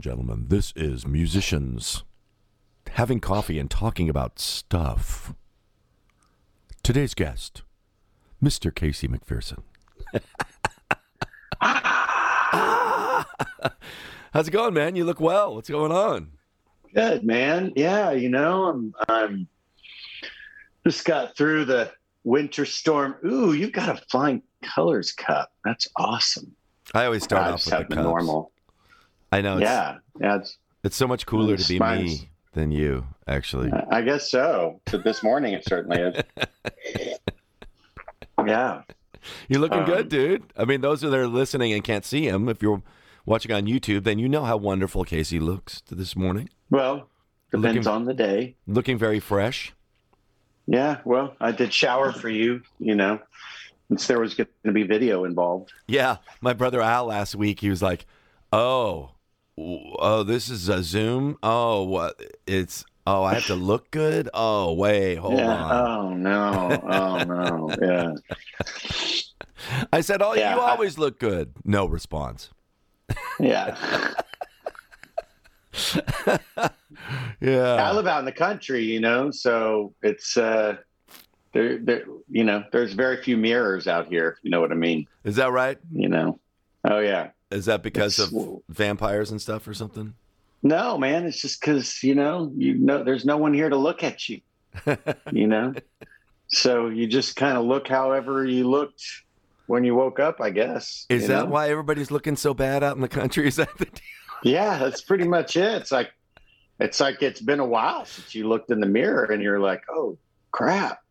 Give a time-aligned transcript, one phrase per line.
[0.00, 2.04] and gentlemen, this is musicians
[2.92, 5.34] having coffee and talking about stuff.
[6.82, 7.60] Today's guest,
[8.42, 8.74] Mr.
[8.74, 9.58] Casey McPherson.
[14.32, 14.96] How's it going, man?
[14.96, 15.54] You look well.
[15.54, 16.30] What's going on?
[16.94, 17.74] Good, man.
[17.76, 19.48] Yeah, you know, I'm, I'm
[20.86, 21.92] just got through the
[22.24, 23.16] winter storm.
[23.26, 25.52] Ooh, you've got a flying colors cup.
[25.62, 26.56] That's awesome.
[26.94, 27.96] I always start I off with the cups.
[27.96, 28.52] normal.
[29.32, 29.54] I know.
[29.58, 30.36] It's, Yeah, yeah.
[30.36, 33.70] It's, It's so much cooler to be Mine's- me than you, actually.
[33.90, 34.80] I guess so.
[34.88, 36.22] So this morning it certainly is.
[38.46, 38.82] yeah.
[39.48, 40.44] You're looking Um, good, dude.
[40.56, 42.82] I mean, those that are listening and can't see him, if you're
[43.26, 46.48] watching on YouTube, then you know how wonderful Casey looks this morning.
[46.70, 47.08] Well,
[47.50, 48.56] depends Looking- on the day.
[48.66, 49.72] Looking very fresh.
[50.66, 50.98] Yeah.
[51.04, 52.62] Well, I did shower for you.
[52.78, 53.18] You know,
[53.88, 55.72] since there was going to be video involved.
[55.88, 58.06] Yeah, my brother Al last week, he was like,
[58.52, 59.10] "Oh,
[59.98, 61.36] oh, this is a Zoom.
[61.42, 62.20] Oh, what?
[62.46, 64.28] It's oh, I have to look good.
[64.34, 65.48] Oh, wait, hold yeah.
[65.64, 66.80] on." Oh no.
[66.82, 67.74] Oh no.
[67.80, 68.14] Yeah.
[69.92, 72.50] I said, "Oh, Yeah, you I- always look good." No response.
[73.38, 73.76] Yeah.
[77.40, 80.76] Yeah, I live out in the country, you know, so it's uh
[81.52, 84.74] there there you know, there's very few mirrors out here, if you know what I
[84.74, 85.06] mean.
[85.24, 85.78] is that right?
[85.92, 86.38] You know.
[86.84, 87.30] Oh yeah.
[87.50, 90.14] Is that because It's- of vampires and stuff or something?
[90.62, 94.02] No, man, it's just cuz you know, you know there's no one here to look
[94.04, 94.40] at you,
[95.32, 95.72] you know.
[96.48, 99.02] so you just kind of look however you looked
[99.66, 101.06] when you woke up, I guess.
[101.08, 101.50] Is that know?
[101.52, 103.46] why everybody's looking so bad out in the country?
[103.48, 104.00] Is that the deal?
[104.42, 105.80] Yeah, that's pretty much it.
[105.80, 106.10] It's like
[106.78, 109.82] it's like it's been a while since you looked in the mirror and you're like,
[109.90, 110.18] "Oh,
[110.50, 111.02] crap.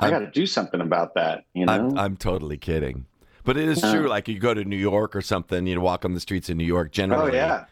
[0.00, 1.72] I got to do something about that," you know?
[1.72, 3.06] I'm, I'm totally kidding.
[3.48, 4.06] But it is true.
[4.08, 6.58] Like you go to New York or something, you know, walk on the streets in
[6.58, 6.88] New York.
[6.88, 7.64] oh Generally, yeah.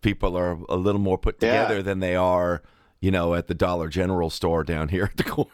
[0.00, 1.62] people are a little more put Yeah.
[1.62, 2.60] together than they are,
[3.00, 5.50] you know, at the Dollar General store down here at the corner.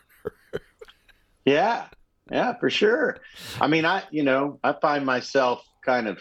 [1.45, 1.85] Yeah.
[2.31, 3.19] Yeah, for sure.
[3.61, 6.19] I mean, I, you know, I find myself kind of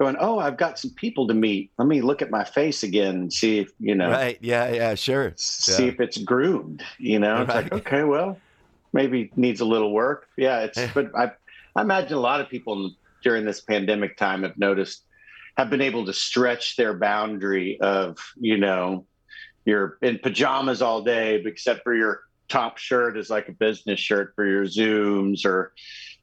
[0.00, 1.72] going, "Oh, I've got some people to meet.
[1.78, 4.38] Let me look at my face again and see if, you know, Right?
[4.40, 4.72] Yeah.
[4.72, 4.94] Yeah.
[4.94, 5.34] Sure.
[5.36, 5.88] see Yeah.
[5.92, 7.42] if it's groomed, you know?
[7.42, 7.86] It's like, Right.
[7.86, 8.38] okay, well,
[8.94, 10.26] maybe needs a little work.
[10.38, 11.32] Yeah, it's but I
[11.74, 15.04] I imagine a lot of people during this pandemic time have noticed
[15.56, 19.04] have been able to stretch their boundary of, you know,
[19.64, 24.32] you're in pajamas all day except for your top shirt is like a business shirt
[24.34, 25.72] for your zooms or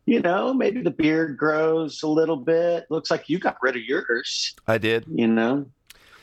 [0.05, 2.87] you know, maybe the beard grows a little bit.
[2.89, 5.05] Looks like you got rid of yours, I did.
[5.07, 5.67] you know.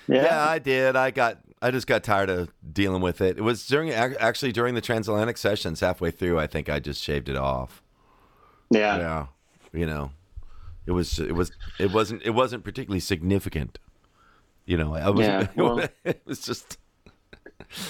[0.09, 0.45] Yeah.
[0.49, 0.97] I did.
[0.97, 1.39] I got.
[1.63, 3.39] I just got tired of dealing with it.
[3.39, 6.39] It was during actually during the transatlantic sessions halfway through.
[6.39, 7.83] I think I just shaved it off.
[8.71, 8.97] Yeah.
[8.99, 9.27] yeah
[9.73, 10.11] you know
[10.87, 13.79] it was it was it wasn't it wasn't particularly significant
[14.65, 16.79] you know i was Yeah, well- it was just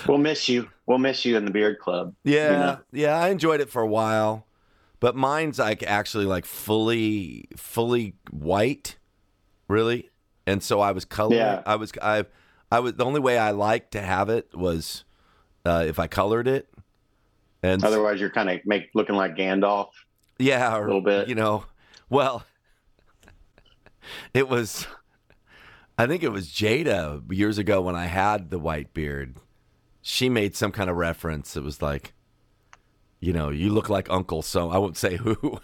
[0.09, 0.69] We'll miss you.
[0.87, 2.15] We'll miss you in the beard club.
[2.25, 2.79] yeah you know?
[2.93, 4.47] yeah i enjoyed it for a while
[5.01, 8.97] but mine's like actually like fully fully white
[9.69, 10.11] really
[10.47, 11.63] and so i was coloring Yeah.
[11.67, 12.25] i was i
[12.73, 15.05] i was the only way i liked to have it was
[15.67, 16.69] uh if i colored it
[17.63, 19.89] and Otherwise, you're kind of make looking like Gandalf.
[20.39, 21.29] Yeah, or, little bit.
[21.29, 21.65] You know,
[22.09, 22.45] well,
[24.35, 24.87] it was.
[25.99, 29.37] I think it was Jada years ago when I had the white beard.
[30.03, 31.57] She made some kind of reference.
[31.57, 32.13] It was like,
[33.19, 34.71] you know, you look like Uncle So.
[34.71, 35.59] I won't say who,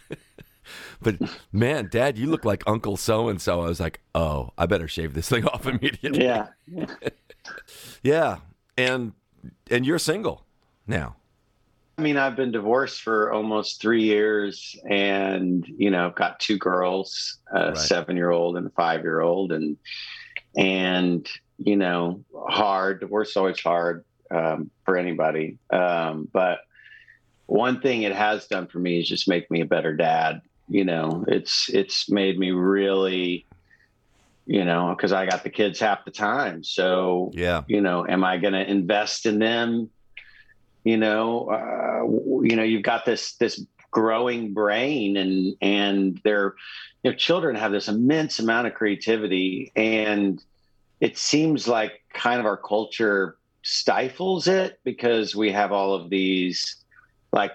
[1.03, 1.16] but
[1.53, 3.60] man, Dad, you look like Uncle So and So.
[3.60, 6.25] I was like, oh, I better shave this thing off immediately.
[6.25, 6.49] Yeah.
[8.03, 8.39] Yeah,
[8.77, 9.12] and
[9.71, 10.44] and you're single
[10.87, 11.16] now.
[12.02, 16.58] I mean, I've been divorced for almost three years, and you know, I've got two
[16.58, 17.76] girls, a Right.
[17.78, 19.76] seven-year-old and a five-year-old, and
[20.56, 21.24] and
[21.58, 22.98] you know, hard.
[22.98, 24.04] Divorce is always hard
[24.34, 26.59] um, for anybody, um, but
[27.47, 30.41] one thing it has done for me is just make me a better dad.
[30.66, 33.47] You know, it's it's made me really,
[34.44, 38.24] you know, because I got the kids half the time, so Yeah, you know am
[38.24, 39.88] i going to invest in them
[40.84, 46.54] you know uh, you know you've got this this growing brain and and their
[47.02, 50.42] you know children have this immense amount of creativity and
[51.00, 56.76] it seems like kind of our culture stifles it because we have all of these
[57.32, 57.52] like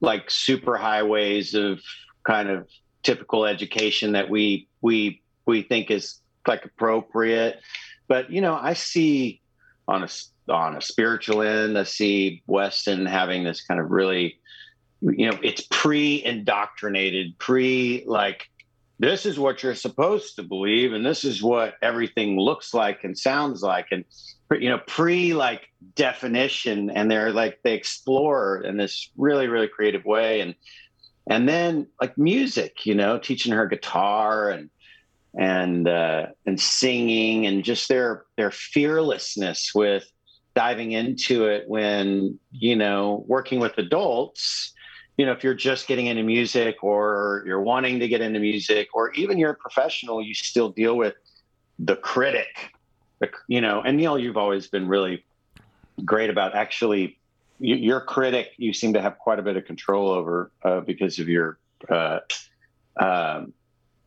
[0.00, 1.80] like super highways of
[2.24, 2.68] kind of
[3.02, 7.60] typical education that we we we think is like appropriate.
[8.08, 9.40] But you know i see
[9.88, 10.08] on a
[10.48, 14.38] on a spiritual end i see weston having this kind of really
[15.00, 18.48] you know it's pre-indoctrinated pre like
[18.98, 23.18] this is what you're supposed to believe and this is what everything looks like and
[23.18, 24.04] sounds like and
[24.52, 30.04] you know pre like definition and they're like they explore in this really really creative
[30.04, 30.54] way and
[31.28, 34.70] and then like music you know teaching her guitar and
[35.38, 40.04] and uh, and singing and just their their fearlessness with
[40.54, 44.72] diving into it when you know working with adults
[45.16, 48.88] you know if you're just getting into music or you're wanting to get into music
[48.94, 51.14] or even you're a professional you still deal with
[51.78, 52.72] the critic
[53.20, 55.24] the, you know and neal you've always been really
[56.04, 57.18] great about actually
[57.58, 61.18] you, your critic you seem to have quite a bit of control over uh, because
[61.18, 61.58] of your
[61.88, 62.18] uh,
[63.00, 63.52] um,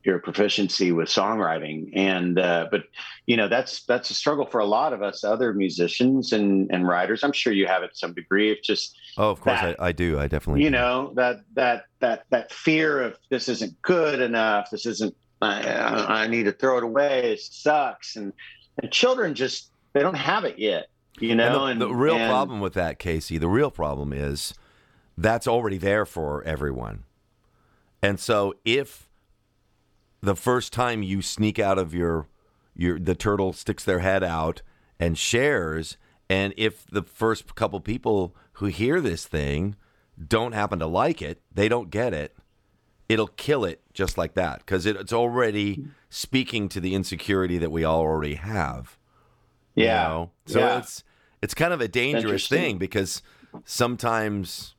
[0.05, 1.89] your proficiency with songwriting.
[1.93, 2.83] And uh, but
[3.25, 6.87] you know that's that's a struggle for a lot of us other musicians and and
[6.87, 7.23] writers.
[7.23, 8.51] I'm sure you have it to some degree.
[8.51, 10.19] It's just oh of course that, I, I, do.
[10.19, 10.77] I definitely you do.
[10.77, 16.27] know that that that that fear of this isn't good enough this isn't i, I
[16.27, 18.15] need to throw it away it sucks.
[18.15, 18.31] And
[18.81, 20.87] and children just they don't have it yet
[21.19, 24.13] you know and the, and, the real and, problem with that casey the real problem
[24.13, 24.53] is
[25.17, 27.03] that's already there for everyone.
[28.01, 29.09] And so if
[30.25, 32.27] the first time you sneak out of your
[32.75, 34.61] your the turtle sticks their head out
[34.99, 35.97] and shares
[36.29, 39.75] and if the first couple people who hear this thing
[40.27, 42.35] don't happen to like it, they don't get it,
[43.07, 47.71] it'll kill it just like that because it, it's already speaking to the insecurity that
[47.71, 48.97] we all already have.
[49.75, 50.03] Yeah.
[50.03, 50.31] You know?
[50.47, 50.77] So yeah.
[50.79, 51.03] it's
[51.41, 53.21] it's kind of a dangerous thing because
[53.65, 54.73] sometimes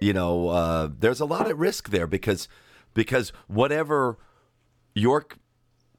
[0.00, 2.48] you know uh, there's a lot of risk there because
[2.92, 4.18] because whatever
[4.96, 5.26] your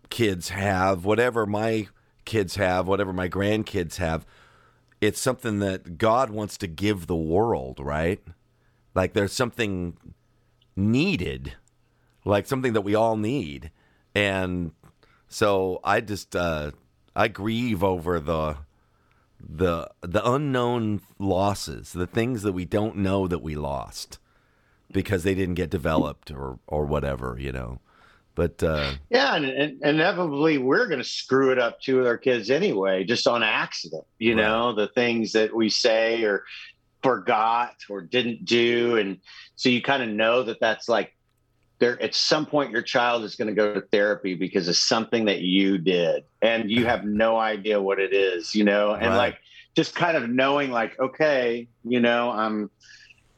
[0.09, 1.87] kids have, whatever my
[2.25, 4.25] kids have, whatever my grandkids have,
[4.99, 8.19] it's something that God wants to give the world, right?
[8.95, 9.95] Like there's something
[10.75, 11.53] needed,
[12.25, 13.69] like something that we all need.
[14.15, 14.71] And
[15.27, 16.71] so I just uh
[17.15, 18.57] I grieve over the
[19.39, 24.17] the the unknown losses, the things that we don't know that we lost
[24.91, 27.79] because they didn't get developed or or whatever, you know.
[28.37, 32.19] But uh, yeah, and, and, inevitably we're going to screw it up too with our
[32.19, 34.05] kids anyway, just on accident.
[34.19, 34.43] You right.
[34.43, 36.43] know, the things that we say or
[37.01, 39.17] forgot or didn't do, and
[39.55, 41.15] so you kind of know that that's like
[41.79, 41.99] there.
[41.99, 45.39] At some point, your child is going to go to therapy because of something that
[45.39, 48.53] you did, and you have no idea what it is.
[48.53, 49.17] You know, and right.
[49.17, 49.37] like
[49.75, 52.69] just kind of knowing, like, okay, you know, I'm,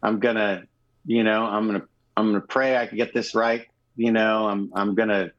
[0.04, 0.64] I'm gonna,
[1.06, 1.88] you know, I'm gonna,
[2.18, 3.66] I'm gonna pray I can get this right
[4.00, 5.32] you know, I'm I'm gonna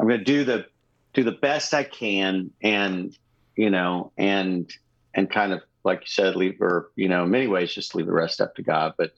[0.00, 0.66] I'm gonna do the
[1.12, 3.16] do the best I can and
[3.56, 4.72] you know and
[5.14, 8.06] and kind of like you said leave or you know in many ways just leave
[8.06, 8.94] the rest up to God.
[8.96, 9.12] But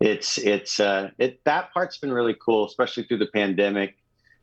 [0.00, 3.96] it's it's uh it that part's been really cool especially through the pandemic.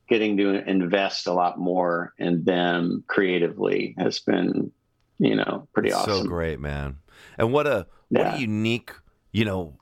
[0.07, 4.71] Getting to invest a lot more in them creatively has been
[5.17, 6.97] you know pretty awesome so great man.
[7.39, 8.35] And what a what yeah.
[8.35, 8.91] a unique
[9.31, 9.79] you know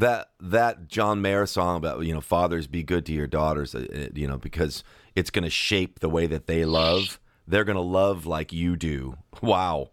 [0.00, 4.08] that that John Mayer song about you know fathers be good to your daughters, uh,
[4.14, 4.82] you know because
[5.14, 7.20] it's going to shape the way that they love.
[7.46, 9.16] They're going to love like you do.
[9.42, 9.92] Wow,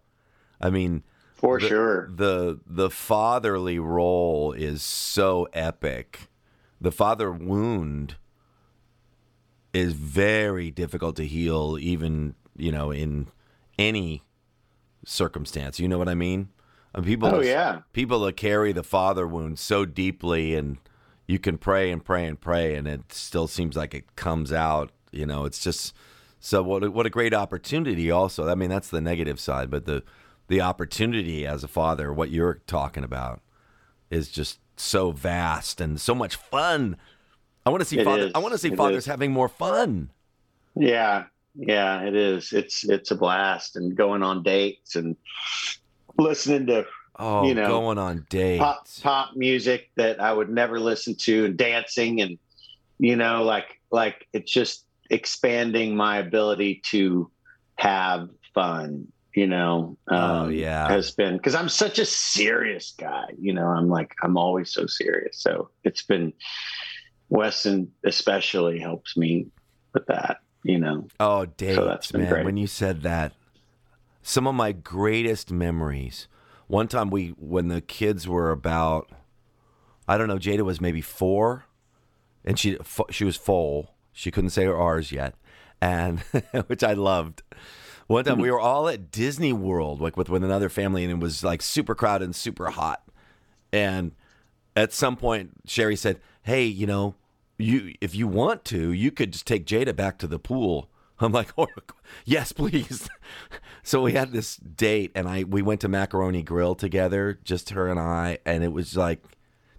[0.59, 6.27] I mean, for the, sure, the the fatherly role is so epic.
[6.81, 8.17] The father wound
[9.73, 13.27] is very difficult to heal, even you know in
[13.79, 14.23] any
[15.05, 15.79] circumstance.
[15.79, 16.49] You know what I mean?
[16.97, 20.77] And people, oh yeah, people that carry the father wound so deeply, and
[21.27, 24.89] you can pray and pray and pray, and it still seems like it comes out.
[25.11, 25.93] You know, it's just
[26.39, 26.83] so what.
[26.83, 28.09] A, what a great opportunity.
[28.09, 30.01] Also, I mean, that's the negative side, but the
[30.47, 33.41] the opportunity as a father, what you're talking about,
[34.09, 36.97] is just so vast and so much fun.
[37.63, 39.05] I want to see father, I want to see it fathers is.
[39.05, 40.09] having more fun.
[40.75, 41.25] Yeah,
[41.55, 42.53] yeah, it is.
[42.53, 45.15] It's it's a blast and going on dates and
[46.17, 46.85] listening to
[47.17, 51.45] oh, you know going on dates, pop pop music that I would never listen to,
[51.45, 52.37] and dancing, and
[52.99, 57.31] you know, like like it's just expanding my ability to
[57.75, 59.07] have fun.
[59.33, 63.25] You know, oh, um, oh yeah, has been because I'm such a serious guy.
[63.39, 65.37] You know, I'm like I'm always so serious.
[65.39, 66.33] So it's been
[67.29, 69.47] Weston especially helps me
[69.93, 70.37] with that.
[70.63, 71.07] You know.
[71.19, 72.29] Oh, dates, so man.
[72.29, 72.45] Great.
[72.45, 73.33] When you said that,
[74.27, 76.27] some of my greatest memories.
[76.67, 79.09] One time we when the kids were about
[80.05, 81.65] I don't know, Jada was maybe 4
[82.43, 82.77] and she
[83.09, 83.95] she was full.
[84.11, 85.35] She couldn't say her R's yet.
[85.79, 86.19] And
[86.67, 87.43] which I loved.
[88.07, 91.19] One time we were all at Disney World like with with another family and it
[91.23, 93.07] was like super crowded and super hot.
[93.71, 94.11] And
[94.75, 97.15] at some point Sherry said, "Hey, you know,
[97.57, 100.89] you if you want to, you could just take Jada back to the pool.
[101.19, 101.67] I'm like, oh,
[102.25, 103.09] yes, please.
[103.83, 107.87] so we had this date, and I we went to Macaroni Grill together, just her
[107.87, 109.23] and I, and it was like,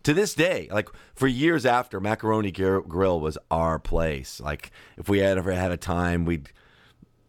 [0.04, 4.40] to this day, like for years after, Macaroni Grill was our place.
[4.40, 6.50] Like if we had ever had a time, we'd,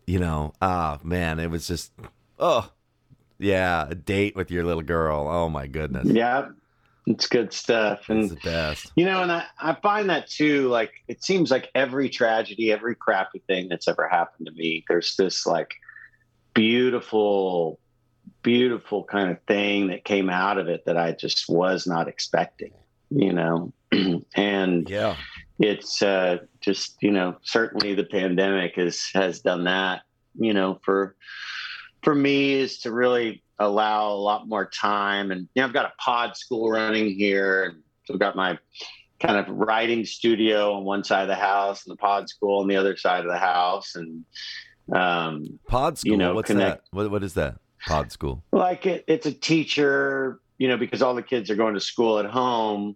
[0.07, 1.91] you know, ah man, it was just,
[2.39, 2.71] oh,
[3.37, 5.27] yeah, a date with your little girl.
[5.29, 6.07] Oh my goodness.
[6.07, 6.49] Yeah,
[7.09, 8.07] it's good stuff.
[8.09, 8.91] And it's the best.
[8.95, 12.95] You know, and I, I find that too, like it seems like every tragedy, every
[12.95, 15.73] crappy thing that's ever happened to me, there's this like
[16.53, 17.79] beautiful,
[18.43, 22.73] beautiful kind of thing that came out of it that I just was not expecting,
[23.09, 23.73] you know.
[24.35, 25.15] and yeah.
[25.61, 30.03] It's uh, just, you know, certainly the pandemic has has done that,
[30.39, 31.17] you know, for
[32.03, 35.31] for me is to really allow a lot more time.
[35.31, 38.57] And you know, I've got a pod school running here, and so I've got my
[39.19, 42.67] kind of writing studio on one side of the house and the pod school on
[42.67, 43.95] the other side of the house.
[43.95, 44.23] And
[44.93, 46.95] um, pod school, you know, what's connect, that?
[46.95, 47.57] What, what is that?
[47.85, 48.43] Pod school?
[48.51, 52.19] Like it, it's a teacher, you know, because all the kids are going to school
[52.19, 52.95] at home,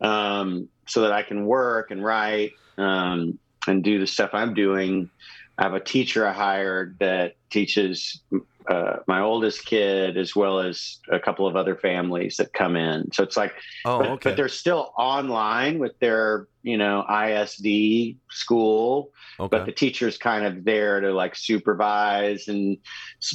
[0.00, 5.10] um, so that I can work and write um, and do the stuff I'm doing.
[5.58, 8.20] I have a teacher I hired that teaches
[8.68, 13.12] uh, my oldest kid as well as a couple of other families that come in.
[13.12, 13.52] So it's like,
[13.84, 14.30] oh, but, okay.
[14.30, 19.48] but they're still online with their, you know, ISD school, okay.
[19.50, 22.78] but the teacher's kind of there to like supervise and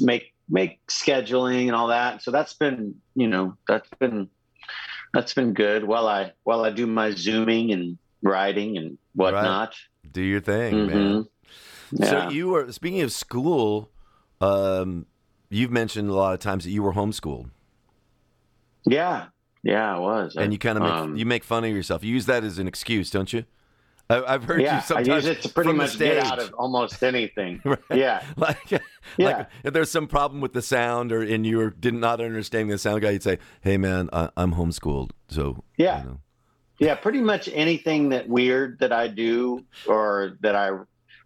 [0.02, 2.24] make make scheduling and all that.
[2.24, 4.30] So that's been, you know, that's been
[5.14, 5.84] that's been good.
[5.84, 9.70] While I while I do my zooming and writing and whatnot.
[9.70, 10.14] Right.
[10.14, 10.98] Do your thing, mm-hmm.
[10.98, 11.28] man.
[11.92, 12.10] Yeah.
[12.10, 13.90] So you were speaking of school.
[14.42, 15.06] Um,
[15.50, 17.50] you've mentioned a lot of times that you were homeschooled.
[18.86, 19.28] Yeah,
[19.64, 20.36] yeah, I was.
[20.36, 22.04] And you kind of make, um, you make fun of yourself.
[22.04, 23.46] You use that as an excuse, don't you?
[24.10, 25.10] I, have heard yeah, you sometimes.
[25.10, 27.60] I use it to pretty much get out of almost anything.
[27.66, 27.80] right?
[27.94, 28.80] Yeah, like, yeah.
[29.18, 32.78] like if there's some problem with the sound, or and you did not understanding the
[32.78, 36.20] sound guy, you'd say, "Hey, man, I, am homeschooled, so yeah." You know.
[36.80, 40.70] Yeah, pretty much anything that weird that I do or that I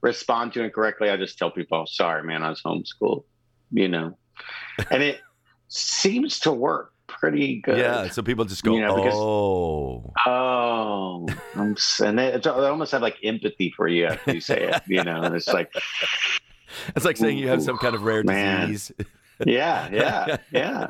[0.01, 3.23] respond to incorrectly, I just tell people, "Sorry, man, I was homeschooled."
[3.71, 4.17] You know,
[4.91, 5.19] and it
[5.67, 7.77] seems to work pretty good.
[7.77, 12.91] Yeah, so people just go, you know, because, "Oh, oh," I'm, and they, they, almost
[12.91, 14.81] have like empathy for you after you say it.
[14.87, 15.71] You know, and it's like
[16.95, 18.69] it's like saying you have some kind of rare man.
[18.69, 18.91] disease.
[19.45, 20.89] yeah, yeah, yeah.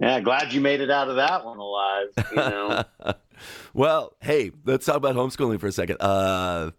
[0.00, 2.06] Yeah, glad you made it out of that one alive.
[2.30, 2.84] You know.
[3.74, 5.96] well, hey, let's talk about homeschooling for a second.
[6.00, 6.70] Uh,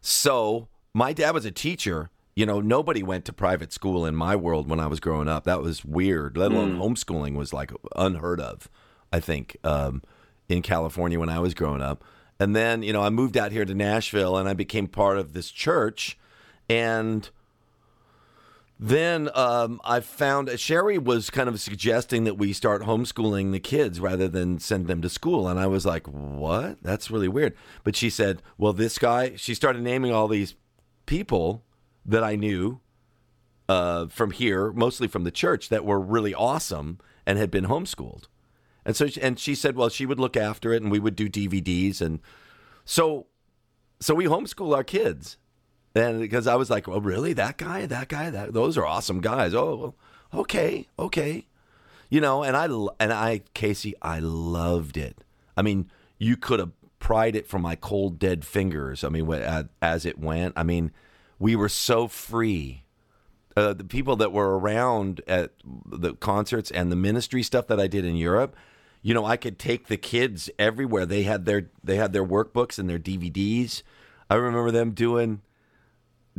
[0.00, 4.36] so my dad was a teacher, you know, nobody went to private school in my
[4.36, 5.44] world when I was growing up.
[5.44, 6.36] That was weird.
[6.36, 6.80] Let alone mm.
[6.80, 8.68] homeschooling was like unheard of.
[9.12, 10.02] I think um,
[10.48, 12.02] in California when I was growing up,
[12.40, 15.34] and then you know I moved out here to Nashville and I became part of
[15.34, 16.18] this church,
[16.68, 17.28] and
[18.80, 24.00] then um, I found Sherry was kind of suggesting that we start homeschooling the kids
[24.00, 26.82] rather than send them to school, and I was like, "What?
[26.82, 30.54] That's really weird." But she said, "Well, this guy." She started naming all these
[31.06, 31.64] people
[32.04, 32.80] that I knew
[33.68, 38.24] uh, from here, mostly from the church, that were really awesome and had been homeschooled.
[38.84, 41.28] And so, and she said, well, she would look after it, and we would do
[41.28, 42.20] DVDs, and
[42.84, 43.26] so,
[44.00, 45.36] so we homeschool our kids,
[45.94, 49.20] and because I was like, well, really, that guy, that guy, that those are awesome
[49.20, 49.54] guys.
[49.54, 49.94] Oh,
[50.34, 51.46] okay, okay,
[52.10, 52.64] you know, and I
[52.98, 55.18] and I, Casey, I loved it.
[55.56, 59.02] I mean, you could have pried it from my cold dead fingers.
[59.02, 59.28] I mean,
[59.82, 60.54] as it went.
[60.56, 60.92] I mean
[61.42, 62.84] we were so free.
[63.56, 65.50] Uh, the people that were around at
[65.84, 68.54] the concerts and the ministry stuff that I did in Europe,
[69.02, 71.04] you know, I could take the kids everywhere.
[71.04, 73.82] They had their they had their workbooks and their DVDs.
[74.30, 75.42] I remember them doing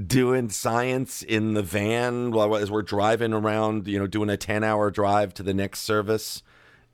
[0.02, 4.90] doing science in the van while as we're driving around, you know, doing a 10-hour
[4.90, 6.42] drive to the next service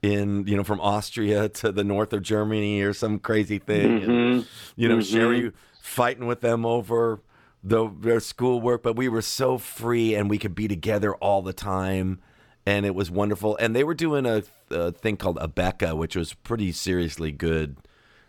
[0.01, 4.01] in, you know, from Austria to the north of Germany or some crazy thing.
[4.01, 4.11] Mm-hmm.
[4.11, 5.15] And, you know, mm-hmm.
[5.15, 5.51] Sherry
[5.81, 7.21] fighting with them over
[7.63, 11.53] the their schoolwork, but we were so free and we could be together all the
[11.53, 12.19] time,
[12.65, 13.57] and it was wonderful.
[13.57, 17.77] And they were doing a, a thing called Abeka, which was pretty seriously good.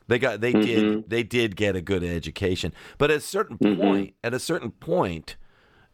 [0.08, 0.62] They got they mm-hmm.
[0.62, 3.80] did they did get a good education, but at a certain mm-hmm.
[3.80, 5.36] point, at a certain point,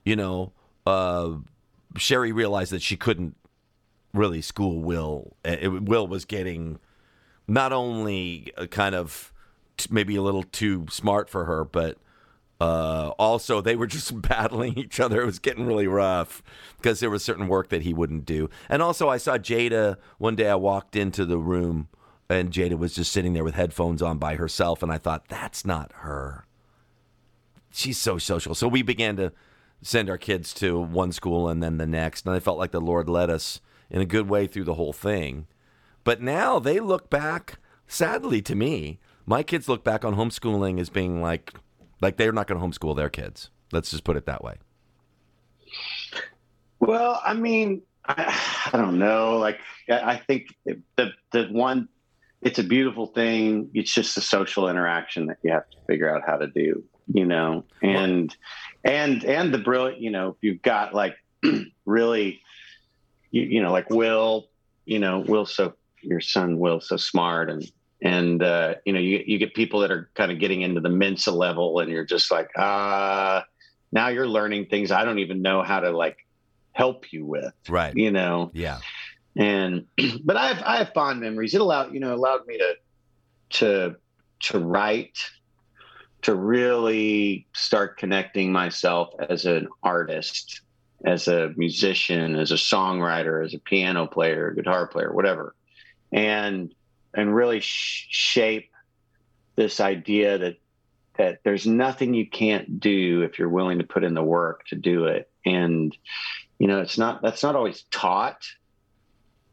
[0.04, 0.52] you know,
[0.86, 1.32] uh,
[1.98, 3.36] Sherry realized that she couldn't
[4.16, 5.36] really school Will.
[5.44, 6.78] It, Will was getting
[7.46, 9.32] not only kind of
[9.90, 11.98] maybe a little too smart for her, but
[12.60, 15.22] uh, also, they were just battling each other.
[15.22, 16.42] It was getting really rough
[16.78, 18.48] because there was certain work that he wouldn't do.
[18.68, 20.48] And also, I saw Jada one day.
[20.48, 21.88] I walked into the room
[22.28, 25.64] and Jada was just sitting there with headphones on by herself, and I thought that's
[25.64, 26.44] not her.
[27.72, 28.54] She's so social.
[28.54, 29.32] So we began to
[29.82, 32.80] send our kids to one school and then the next, and I felt like the
[32.80, 35.46] Lord led us in a good way through the whole thing.
[36.04, 40.88] But now they look back, sadly to me, my kids look back on homeschooling as
[40.88, 41.52] being like
[42.00, 43.50] like they're not going to homeschool their kids.
[43.72, 44.56] Let's just put it that way.
[46.78, 49.38] Well, I mean, I, I don't know.
[49.38, 51.88] Like, I think the the one,
[52.42, 53.70] it's a beautiful thing.
[53.74, 56.84] It's just a social interaction that you have to figure out how to do.
[57.12, 58.34] You know, and
[58.84, 60.00] and and the brilliant.
[60.00, 61.16] You know, if you've got like
[61.84, 62.40] really,
[63.36, 64.48] you, you know, like Will.
[64.84, 67.70] You know, Will so your son Will so smart and
[68.02, 70.88] and uh, you know you you get people that are kind of getting into the
[70.88, 73.42] Mensa level, and you're just like, ah, uh,
[73.92, 76.18] now you're learning things I don't even know how to like
[76.72, 77.94] help you with, right?
[77.96, 78.80] You know, yeah.
[79.36, 79.86] And
[80.24, 81.54] but I have I have fond memories.
[81.54, 82.74] It allowed you know allowed me to
[83.48, 83.96] to
[84.38, 85.18] to write,
[86.22, 90.60] to really start connecting myself as an artist,
[91.04, 95.54] as a musician, as a songwriter, as a piano player, guitar player, whatever,
[96.12, 96.74] and
[97.14, 98.70] and really sh- shape
[99.56, 100.56] this idea that
[101.18, 104.76] that there's nothing you can't do if you're willing to put in the work to
[104.76, 105.30] do it.
[105.44, 105.96] And
[106.58, 108.44] you know it's not that's not always taught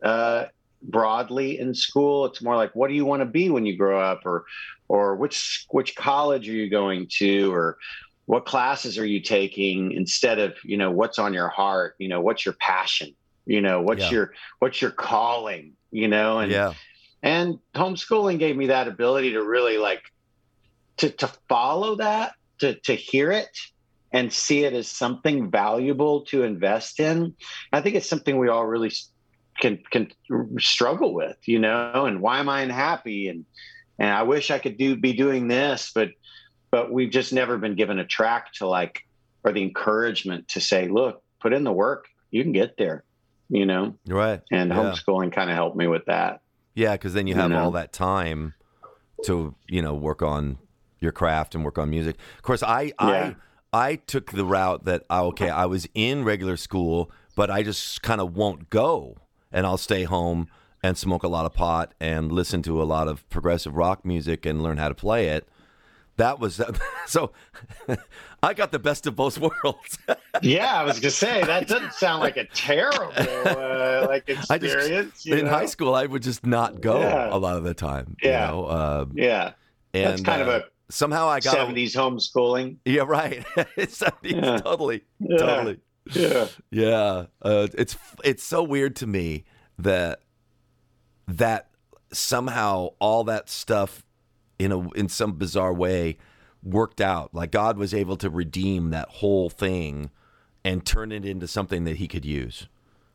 [0.02, 0.46] uh,
[0.82, 2.26] broadly in school.
[2.26, 4.22] It's more like what do you want to be when you grow up?
[4.26, 4.46] Or
[4.88, 7.54] or which which college are you going to?
[7.54, 7.78] Or
[8.26, 12.22] what classes are you taking instead of you know what's on your heart you know
[12.22, 13.14] what's your passion
[13.46, 14.12] you know what's yeah.
[14.12, 16.40] your what's your calling you know?
[16.40, 16.74] And yeah.
[17.22, 20.02] and homeschooling gave me that ability to really like
[20.98, 23.56] to to follow that to to hear it
[24.12, 27.36] and see it as something valuable to invest in.
[27.72, 28.92] I think it's something we all really
[29.60, 30.12] can can
[30.60, 32.06] struggle with you know?
[32.06, 33.30] And why am i unhappy?
[33.30, 33.46] And
[34.00, 36.10] and i wish i could do be doing this but
[36.74, 39.06] but we've just never been given a track to like
[39.44, 43.04] or the encouragement to say look put in the work you can get there
[43.50, 44.76] you know right and yeah.
[44.76, 46.42] homeschooling kind of helped me with that
[46.76, 47.64] yeah, because then you have you know?
[47.64, 48.54] all that time
[49.26, 50.58] to you know work on
[51.00, 52.18] your craft and work on music.
[52.38, 52.94] Of course, I yeah.
[53.00, 53.36] I
[53.74, 58.22] I took the route that okay, I was in regular school, but I just kind
[58.22, 59.18] of won't go,
[59.52, 60.48] and I'll stay home
[60.82, 64.46] and smoke a lot of pot and listen to a lot of progressive rock music
[64.46, 65.48] and learn how to play it
[66.18, 66.62] that was
[67.08, 67.32] so
[68.44, 69.98] I got the best of both worlds.
[70.42, 75.24] yeah, I was gonna say that doesn't sound like a terrible uh, like experience.
[75.24, 75.52] Just, in know?
[75.52, 77.34] high school, I would just not go yeah.
[77.34, 78.16] a lot of the time.
[78.22, 78.66] Yeah, you know?
[78.66, 79.52] uh, yeah.
[79.94, 82.78] And That's kind uh, of a somehow I got seventies homeschooling.
[82.86, 83.46] Yeah, right.
[83.88, 84.58] Seventies, yeah.
[84.58, 85.38] totally, yeah.
[85.38, 85.80] totally.
[86.14, 87.26] Yeah, yeah.
[87.42, 89.46] Uh, it's it's so weird to me
[89.78, 90.20] that
[91.28, 91.70] that
[92.12, 94.04] somehow all that stuff
[94.60, 96.18] in a in some bizarre way
[96.64, 97.34] worked out.
[97.34, 100.10] Like God was able to redeem that whole thing
[100.64, 102.68] and turn it into something that He could use.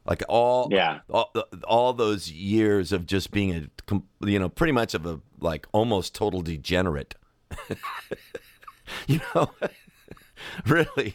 [0.04, 1.32] Like all, yeah, all,
[1.64, 6.14] all those years of just being a, you know, pretty much of a like almost
[6.14, 7.14] total degenerate.
[9.06, 9.50] you know,
[10.66, 11.14] really.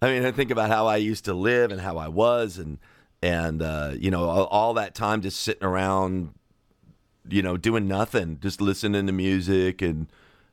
[0.00, 2.78] I mean, I think about how I used to live and how I was, and
[3.22, 6.32] and uh, you know, all, all that time just sitting around
[7.32, 10.10] you know, doing nothing, just listening to music and,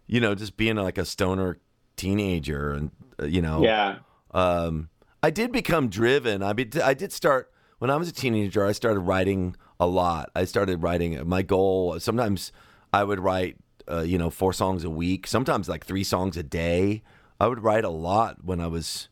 [0.08, 1.58] you know, just being like a stoner
[1.96, 3.64] teenager and, uh, you know.
[3.64, 4.00] Yeah.
[4.32, 4.90] Um,
[5.24, 6.44] I did become driven.
[6.44, 8.66] I be, I did start when I was a teenager.
[8.66, 10.30] I started writing a lot.
[10.36, 11.28] I started writing.
[11.28, 12.52] My goal sometimes
[12.94, 13.58] I would write,
[13.90, 15.28] uh, you know, four songs a week.
[15.28, 17.04] Sometimes like three songs a day.
[17.40, 19.10] I would write a lot when I was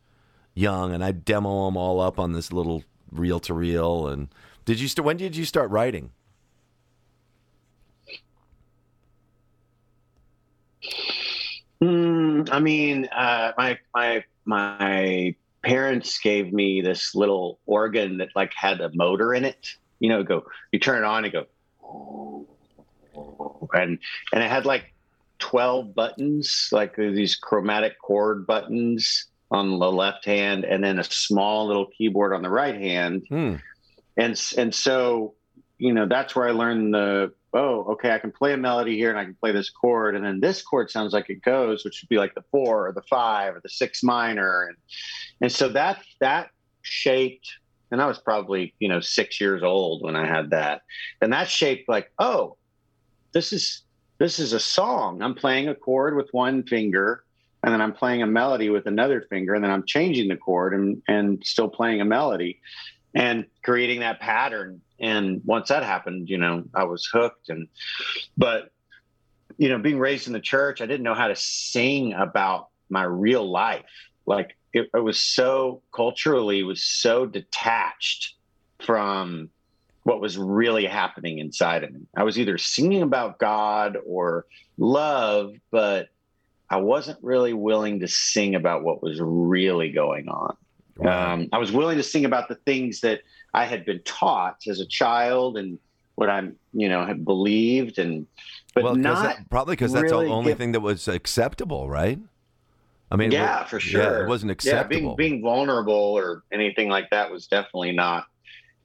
[0.56, 4.08] young, and I'd demo them all up on this little reel to reel.
[4.08, 4.30] And
[4.66, 4.88] did you?
[4.88, 6.12] St- when did you start writing?
[11.82, 18.54] Mm, I mean, uh, my my my parents gave me this little organ that like
[18.56, 19.68] had a motor in it.
[20.00, 22.48] You know, go you turn it on and go,
[23.74, 24.00] and
[24.34, 24.94] and it had like
[25.40, 31.68] twelve buttons, like these chromatic chord buttons on the left hand, and then a small
[31.68, 33.26] little keyboard on the right hand.
[33.30, 33.56] Hmm.
[34.18, 35.34] And and so
[35.78, 39.10] you know that's where I learned the oh, okay, I can play a melody here
[39.10, 40.16] and I can play this chord.
[40.16, 42.92] And then this chord sounds like it goes, which would be like the four or
[42.92, 44.68] the five or the six minor.
[44.68, 44.78] And,
[45.42, 46.50] and so that, that
[46.82, 47.48] shaped,
[47.92, 50.82] and I was probably, you know, six years old when I had that.
[51.22, 52.58] And that shaped like, oh,
[53.34, 53.84] this is,
[54.18, 55.22] this is a song.
[55.22, 57.24] I'm playing a chord with one finger
[57.64, 60.74] and then I'm playing a melody with another finger and then I'm changing the chord
[60.74, 62.60] and, and still playing a melody
[63.16, 64.82] and creating that pattern.
[65.00, 67.50] And once that happened, you know, I was hooked.
[67.50, 67.70] And,
[68.38, 68.72] but,
[69.58, 73.04] you know, being raised in the church, I didn't know how to sing about my
[73.04, 73.86] real life.
[74.26, 78.36] Like it, it was so culturally was so detached
[78.80, 79.50] from
[80.04, 82.02] what was really happening inside of me.
[82.16, 84.46] I was either singing about God or
[84.78, 86.10] love, but
[86.70, 90.58] I wasn't really willing to sing about what was really going on.
[91.04, 93.22] Um, I was willing to sing about the things that
[93.54, 95.78] I had been taught as a child and
[96.16, 98.28] what I'm, you know, had believed and,
[98.74, 102.20] but well, not that, probably because that's the only thing that was acceptable, right?
[103.12, 104.02] I mean, yeah, for sure.
[104.02, 104.96] Yeah, it wasn't acceptable.
[104.96, 108.26] Yeah, being, being vulnerable or anything like that was definitely not,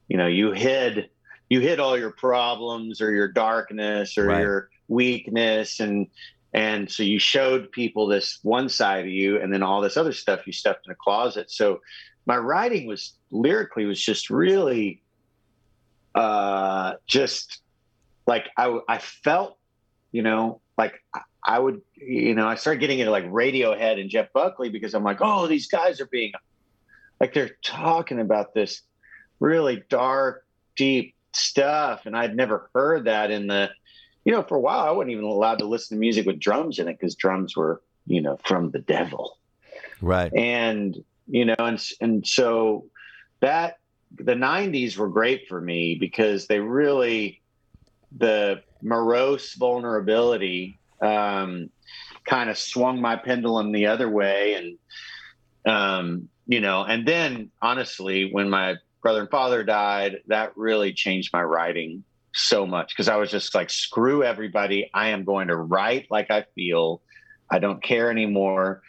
[0.07, 1.09] you know, you hid,
[1.49, 4.41] you hid all your problems or your darkness or right.
[4.41, 6.07] your weakness and,
[6.53, 10.13] and so you showed people this one side of you and then all this other
[10.13, 11.49] stuff you stuffed in a closet.
[11.49, 11.81] So
[12.25, 15.01] my writing was lyrically was just really
[16.13, 17.61] uh just
[18.27, 19.57] like I I felt,
[20.11, 21.01] you know, like
[21.43, 25.03] I would, you know, I started getting into like Radiohead and Jeff Buckley because I'm
[25.03, 26.33] like, oh, these guys are being
[27.19, 28.81] like they're talking about this
[29.39, 32.05] really dark, deep stuff.
[32.05, 33.69] And I'd never heard that in the
[34.23, 36.79] you know, for a while, I wasn't even allowed to listen to music with drums
[36.79, 39.37] in it because drums were, you know, from the devil.
[40.01, 40.31] Right.
[40.33, 40.95] And,
[41.27, 42.85] you know, and, and so
[43.39, 43.79] that
[44.15, 47.41] the 90s were great for me because they really,
[48.17, 51.69] the morose vulnerability um,
[52.25, 54.53] kind of swung my pendulum the other way.
[54.53, 60.93] And, um, you know, and then honestly, when my brother and father died, that really
[60.93, 64.89] changed my writing so much because I was just like, screw everybody.
[64.93, 67.01] I am going to write like I feel.
[67.49, 68.81] I don't care anymore.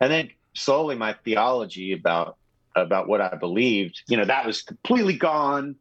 [0.00, 2.36] And then slowly my theology about
[2.74, 5.76] about what I believed, you know, that was completely gone.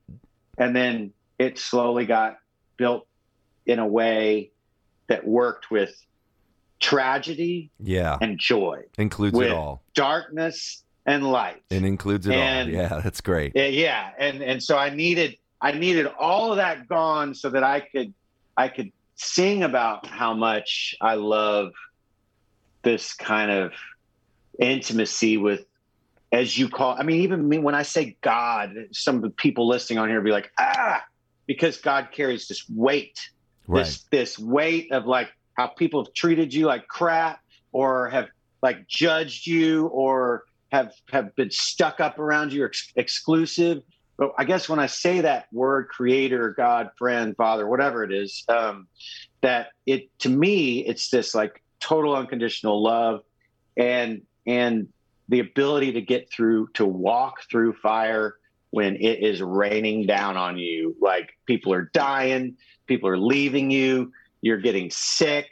[0.58, 2.38] And then it slowly got
[2.78, 3.08] built
[3.66, 4.52] in a way
[5.08, 5.96] that worked with
[6.80, 12.76] tragedy yeah and joy includes it all darkness and light it includes it and, all
[12.76, 17.34] yeah that's great yeah and and so i needed I needed all of that gone
[17.34, 18.14] so that I could
[18.56, 21.74] I could sing about how much I love
[22.84, 23.74] this kind of
[24.60, 25.66] intimacy with
[26.32, 29.68] as you call I mean even me when I say God some of the people
[29.68, 31.04] listening on here be like ah
[31.48, 33.30] because God carries this weight
[33.68, 33.86] right.
[33.86, 37.40] this this weight of like how people have treated you like crap
[37.72, 38.28] or have
[38.62, 43.82] like judged you or have have been stuck up around you or ex- exclusive
[44.18, 48.44] but I guess when I say that word, creator, God, friend, father, whatever it is,
[48.50, 48.88] um,
[49.42, 53.22] that it to me, it's this like total unconditional love,
[53.76, 54.88] and and
[55.30, 58.36] the ability to get through, to walk through fire
[58.72, 60.96] when it is raining down on you.
[61.00, 65.52] Like people are dying, people are leaving you, you're getting sick,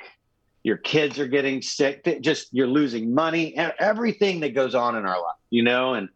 [0.64, 5.06] your kids are getting sick, just you're losing money, and everything that goes on in
[5.06, 6.10] our life, you know, and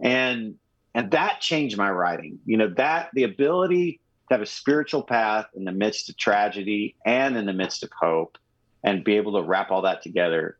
[0.00, 0.56] and
[0.96, 2.38] and that changed my writing.
[2.46, 6.96] You know, that the ability to have a spiritual path in the midst of tragedy
[7.04, 8.38] and in the midst of hope
[8.82, 10.56] and be able to wrap all that together,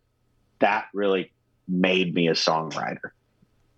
[0.59, 1.33] that really
[1.67, 3.13] made me a songwriter.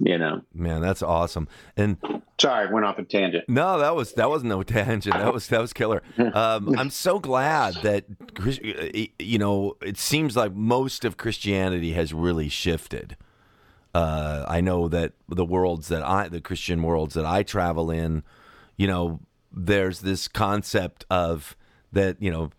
[0.00, 1.46] You know, man, that's awesome.
[1.76, 1.96] And
[2.40, 3.48] sorry, I went off a tangent.
[3.48, 5.14] No, that was that was no tangent.
[5.14, 6.02] That was that was killer.
[6.18, 8.04] Um, I'm so glad that
[9.20, 13.16] you know it seems like most of Christianity has really shifted.
[13.94, 18.22] Uh, I know that the worlds that I, the Christian worlds that I travel in,
[18.76, 19.20] you know,
[19.52, 21.56] there's this concept of
[21.92, 22.50] that, you know,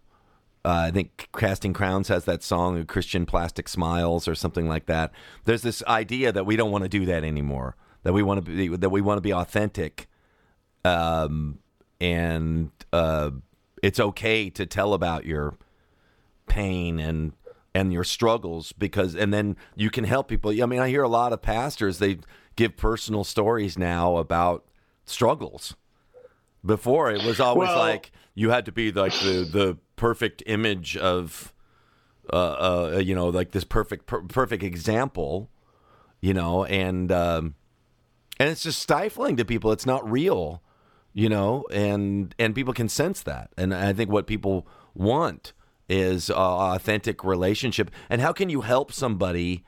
[0.65, 5.11] uh, I think Casting Crowns has that song, Christian Plastic Smiles, or something like that.
[5.45, 7.75] There's this idea that we don't want to do that anymore.
[8.03, 10.07] That we want to be that we want to be authentic,
[10.83, 11.59] um,
[11.99, 13.31] and uh,
[13.81, 15.55] it's okay to tell about your
[16.47, 17.33] pain and
[17.73, 20.51] and your struggles because and then you can help people.
[20.51, 22.19] I mean, I hear a lot of pastors they
[22.55, 24.65] give personal stories now about
[25.05, 25.75] struggles.
[26.65, 30.97] Before it was always well, like you had to be like the the perfect image
[30.97, 31.53] of
[32.31, 32.35] uh,
[32.95, 35.49] uh you know like this perfect per- perfect example,
[36.19, 37.55] you know, and um
[38.39, 39.71] and it's just stifling to people.
[39.71, 40.61] It's not real,
[41.13, 43.51] you know, and and people can sense that.
[43.57, 45.53] And I think what people want
[45.89, 49.63] is uh, authentic relationship and how can you help somebody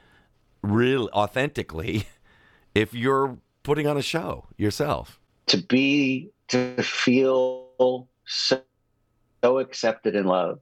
[0.62, 2.08] real authentically
[2.76, 8.62] if you're putting on a show yourself to be to feel so,
[9.44, 10.62] so accepted and loved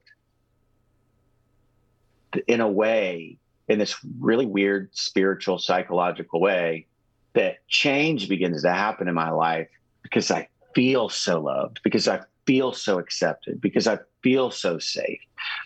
[2.46, 3.36] in a way
[3.68, 6.86] in this really weird spiritual psychological way
[7.34, 9.68] that change begins to happen in my life
[10.02, 15.20] because I feel so loved, because I feel so accepted, because I feel so safe.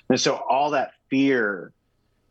[0.09, 1.73] And so all that fear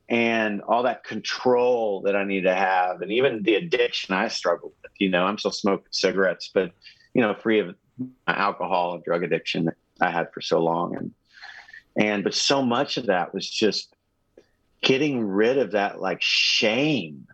[0.09, 4.73] and all that control that I need to have, and even the addiction I struggle
[4.83, 6.71] with, you know, I'm still smoking cigarettes, but,
[7.13, 7.75] you know, free of
[8.27, 10.95] alcohol and drug addiction that I had for so long.
[10.95, 11.11] And,
[11.95, 13.95] and, but so much of that was just
[14.81, 17.27] getting rid of that like shame,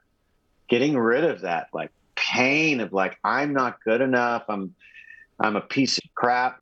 [0.67, 4.43] getting rid of that like pain of like, I'm not good enough.
[4.47, 4.75] I'm,
[5.39, 6.61] I'm a piece of crap,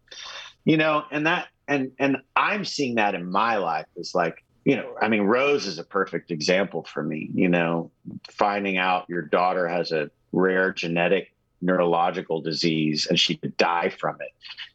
[0.63, 4.75] you know, and that, and, and I'm seeing that in my life is like, you
[4.75, 7.91] know, I mean, Rose is a perfect example for me, you know,
[8.29, 14.17] finding out your daughter has a rare genetic neurological disease and she could die from
[14.21, 14.31] it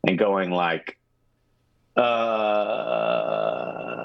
[0.09, 0.99] and going like,
[1.97, 2.01] uh,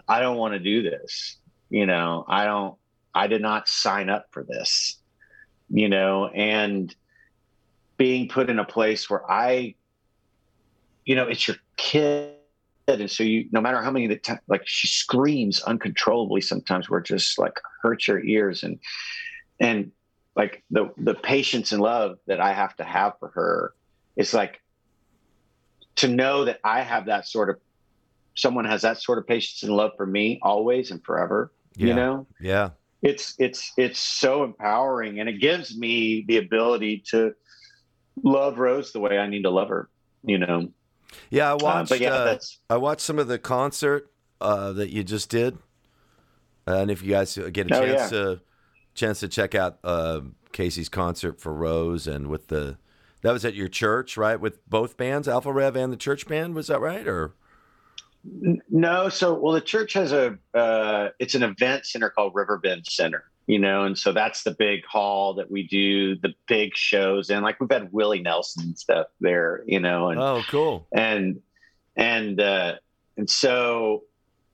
[0.08, 1.38] I don't want to do this
[1.69, 2.76] you know i don't
[3.13, 4.97] i did not sign up for this
[5.69, 6.95] you know and
[7.97, 9.73] being put in a place where i
[11.06, 12.37] you know it's your kid
[12.88, 17.00] and so you no matter how many the time like she screams uncontrollably sometimes where
[17.00, 18.80] it just like hurts your ears and
[19.60, 19.91] and
[20.36, 23.73] like the the patience and love that i have to have for her
[24.15, 24.62] is like
[25.95, 27.58] to know that i have that sort of
[28.36, 31.88] someone has that sort of patience and love for me always and forever Yeah.
[31.88, 32.69] you know Yeah.
[33.02, 37.34] it's it's it's so empowering and it gives me the ability to
[38.23, 39.89] love rose the way i need to love her
[40.23, 40.69] you know
[41.30, 41.49] Yeah.
[41.51, 41.89] I Uh, watched.
[41.89, 42.38] but yeah uh,
[42.69, 45.58] I watched some of the concert uh, that you just did,
[46.65, 48.19] and if you guys get a Oh, chance yeah.
[48.19, 48.41] to
[48.93, 52.77] chance to check out uh, Casey's concert for Rose and with the
[53.21, 54.39] that was at your church, right?
[54.39, 57.08] With both bands, Alpha Rev and the church band, was that right?
[57.08, 57.34] Or
[58.69, 63.23] No, so well, the church has a uh, it's an event center called Riverbend Center,
[63.47, 67.41] you know, and so that's the big hall that we do the big shows in.
[67.41, 70.86] Like we've had Willie Nelson and stuff there, you know, and oh, cool.
[70.91, 71.41] and
[71.95, 72.75] and uh,
[73.15, 74.03] and so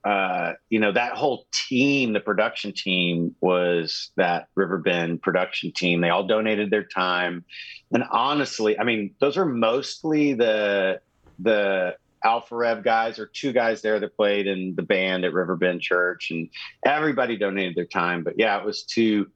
[0.04, 6.00] uh, you know that whole team, the production team, was that Riverbend production team.
[6.00, 7.44] They all donated their time,
[7.92, 11.00] and honestly, I mean, those are mostly the
[11.40, 15.82] the Alpha Rev guys or two guys there that played in the band at Riverbend
[15.82, 16.48] Church, and
[16.84, 18.24] everybody donated their time.
[18.24, 19.28] But yeah, it was to,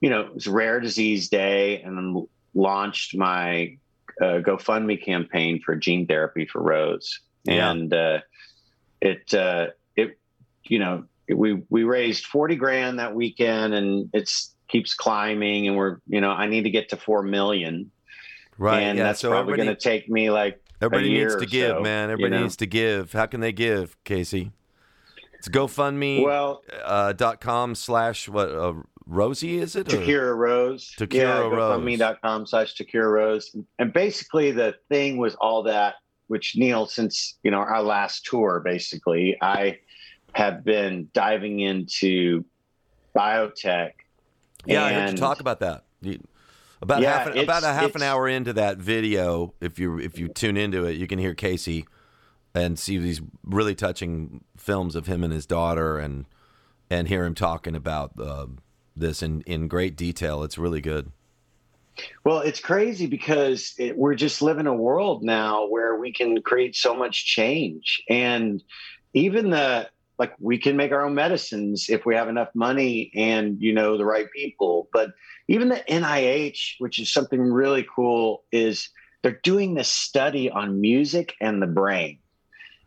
[0.00, 3.76] you know, it was Rare Disease Day, and then launched my
[4.20, 7.70] uh, GoFundMe campaign for gene therapy for Rose, Yeah.
[7.70, 8.20] and uh,
[9.00, 10.18] it uh, it
[10.64, 15.98] you know we we raised forty grand that weekend, and it's keeps climbing, and we're
[16.06, 17.90] you know I need to get to four million,
[18.58, 18.80] Right.
[18.82, 19.04] and yeah.
[19.04, 22.08] that's so probably everybody, going to take me like everybody needs to give, so, man.
[22.08, 22.42] you Everybody know?
[22.42, 23.12] needs to give.
[23.12, 24.52] How can they give, Casey?
[25.34, 28.74] It's GoFundMe well uh, dot com slash what uh,
[29.06, 29.92] Rosie is it?
[29.92, 30.94] or- Takira Rose.
[30.98, 31.80] Takira yeah, Rose.
[31.80, 33.56] GoFundMe.com slash Takira Rose.
[33.78, 35.96] And basically the thing was all that,
[36.28, 39.78] which Neal, since you know our last tour, basically, I
[40.34, 42.44] have been diving into
[43.16, 43.92] biotech.
[44.64, 45.82] Yeah, I heard you talk about that.
[46.00, 46.20] You,
[46.82, 50.18] about Yeah, half an, about a half an hour into that video, if you if
[50.18, 51.86] you tune into it, you can hear Casey
[52.54, 56.26] and see these really touching films of him and his daughter, and
[56.90, 58.46] and hear him talking about uh,
[58.96, 60.42] this in in great detail.
[60.42, 61.12] It's really good.
[62.24, 66.74] Well, it's crazy because it, we're just living a world now where we can create
[66.74, 68.62] so much change, and
[69.14, 69.88] even the
[70.22, 73.98] like we can make our own medicines if we have enough money and you know
[73.98, 74.88] the right people.
[74.92, 75.10] But
[75.48, 78.88] even the NIH, which is something really cool, is
[79.22, 82.20] they're doing this study on music and the brain.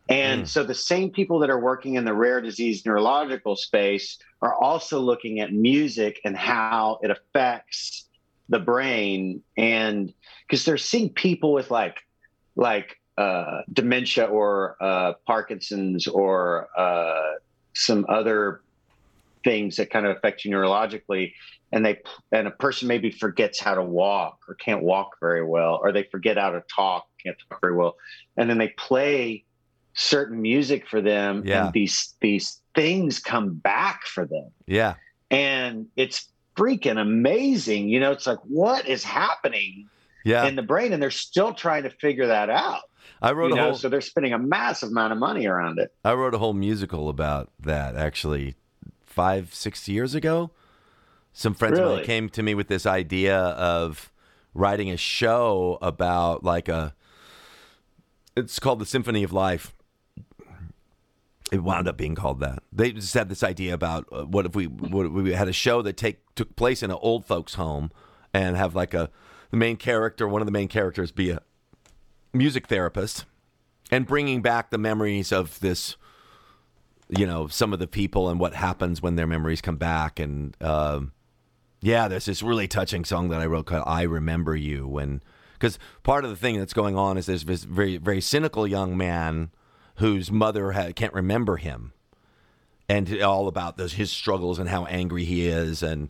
[0.07, 0.47] And Mm.
[0.47, 5.01] so the same people that are working in the rare disease neurological space are also
[5.01, 8.07] looking at music and how it affects
[8.47, 10.13] the brain and
[10.47, 11.97] because they're seeing people with like
[12.55, 17.33] like uh, dementia or uh, Parkinson's or uh,
[17.73, 18.61] some other
[19.43, 21.33] things that kind of affect you neurologically,
[21.71, 21.99] and they
[22.31, 26.03] and a person maybe forgets how to walk or can't walk very well, or they
[26.03, 27.95] forget how to talk, can't talk very well,
[28.37, 29.43] and then they play
[29.93, 31.65] certain music for them, Yeah.
[31.65, 34.95] and these these things come back for them Yeah,
[35.31, 37.89] and it's freaking amazing.
[37.89, 39.87] You know, it's like what is happening
[40.25, 40.45] yeah.
[40.45, 42.83] in the brain, and they're still trying to figure that out.
[43.21, 45.79] I wrote You a know, whole so they're spending a massive amount of money around
[45.79, 45.93] it.
[46.03, 48.55] I wrote a whole musical about that actually
[49.05, 50.51] five, six years ago.
[51.33, 52.05] Some friends of mine Really?
[52.05, 54.11] came to me with this idea of
[54.53, 56.93] writing a show about like a
[58.37, 59.73] it's called the Symphony of Life.
[61.51, 62.63] It wound up being called that.
[62.73, 65.53] They just had this idea about uh, what if we what if we had a
[65.53, 67.91] show that take took place in an old folks home
[68.33, 69.09] and have like a
[69.51, 71.41] the main character, one of the main characters, be a
[72.35, 73.25] music therapist,
[73.91, 75.95] and bringing back the memories of this.
[77.07, 80.57] You know, some of the people and what happens when their memories come back, and
[80.59, 81.11] um,
[81.81, 85.21] yeah, there's this really touching song that I wrote called "I Remember You" when
[85.53, 88.97] because part of the thing that's going on is there's this very very cynical young
[88.97, 89.51] man
[89.97, 91.93] whose mother ha- can't remember him,
[92.89, 96.09] and all about those his struggles and how angry he is, and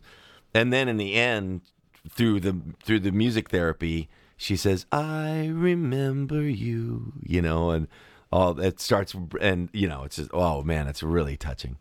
[0.54, 1.60] and then in the end,
[2.08, 7.88] through the through the music therapy, she says, "I remember you," you know, and
[8.32, 11.78] all it starts, and you know, it's just oh man, it's really touching.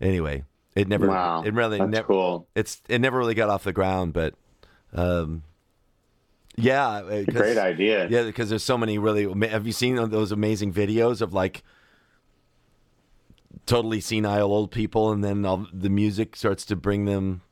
[0.00, 2.48] Anyway, it never, Wow, it really never, cool.
[2.54, 4.34] it's it never really got off the ground, but
[4.94, 5.42] um,
[6.56, 8.08] yeah, uh, Great idea.
[8.08, 9.30] yeah, because there's so many really.
[9.48, 11.62] Have you seen those amazing videos of like
[13.66, 17.42] totally senile old people, and then all, the music starts to bring them,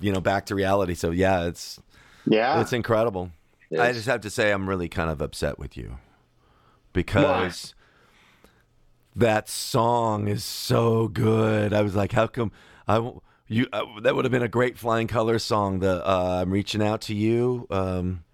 [0.00, 0.94] you know, back to reality?
[0.94, 1.80] So yeah, it's
[2.26, 2.60] Yeah.
[2.60, 3.30] it's incredible.
[3.78, 5.98] I just have to say, I'm really kind of upset with you
[6.92, 7.74] because
[9.14, 11.72] that song is so good.
[11.72, 12.50] I was like, how come
[12.88, 13.12] I
[13.46, 15.80] you uh, that would have been a great Flying Colors song.
[15.80, 17.66] The uh, I'm reaching out to you.
[17.70, 18.24] Um,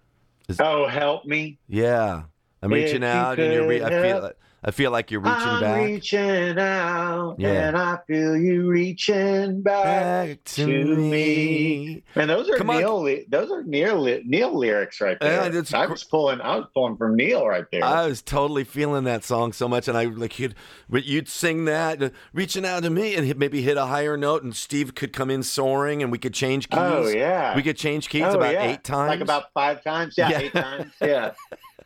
[0.49, 1.59] is, oh, help me.
[1.69, 2.25] yeah,
[2.63, 3.67] I'm reaching out, and you're.
[3.67, 4.21] Re- I feel.
[4.21, 5.85] help- I feel like you're reaching I'm back.
[5.85, 7.69] reaching out, Yeah.
[7.69, 11.09] and I feel you reaching back, Back to to me.
[11.11, 12.03] me.
[12.17, 12.67] And those are Come.
[12.67, 13.01] Neal.
[13.01, 14.03] li- Those are Neal.
[14.25, 15.51] Neal lyrics right there.
[15.53, 16.41] Yeah, I was pulling.
[16.41, 17.85] I was pulling from Neal right there.
[17.85, 20.57] I was totally feeling that song so much, and I like you'd
[20.91, 24.43] you'd sing that, uh, reaching out to me, and hit, maybe hit a higher note,
[24.43, 26.79] and Steve could come in soaring, and we could change keys.
[26.81, 27.55] oh yeah.
[27.55, 28.65] we could change keys Oh, about yeah.
[28.73, 29.11] eight times.
[29.11, 30.15] Like about five times.
[30.19, 30.39] Yeah, Yeah.
[30.41, 30.93] eight times.
[31.01, 31.31] Yeah.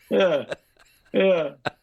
[0.08, 0.44] Yeah.
[1.12, 1.48] Yeah.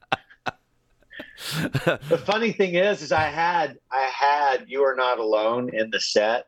[2.09, 5.99] the funny thing is, is I had I had "You Are Not Alone" in the
[5.99, 6.47] set,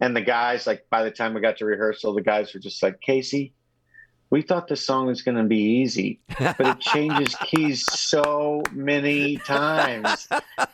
[0.00, 2.82] and the guys like by the time we got to rehearsal, the guys were just
[2.82, 3.52] like, "Casey,
[4.30, 9.36] we thought the song was going to be easy, but it changes keys so many
[9.36, 10.26] times."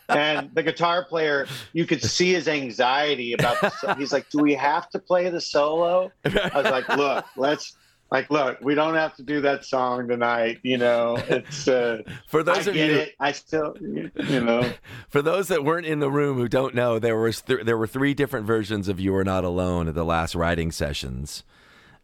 [0.08, 3.60] And the guitar player, you could see his anxiety about.
[3.60, 7.76] The, he's like, "Do we have to play the solo?" I was like, "Look, let's."
[8.10, 10.58] Like, look, we don't have to do that song tonight.
[10.62, 11.66] You know, it's.
[11.66, 13.14] Uh, for I those of get you, it.
[13.18, 14.72] I still, you know.
[15.08, 17.88] for those that weren't in the room who don't know, there was th- there were
[17.88, 21.42] three different versions of "You Are Not Alone" at the last writing sessions,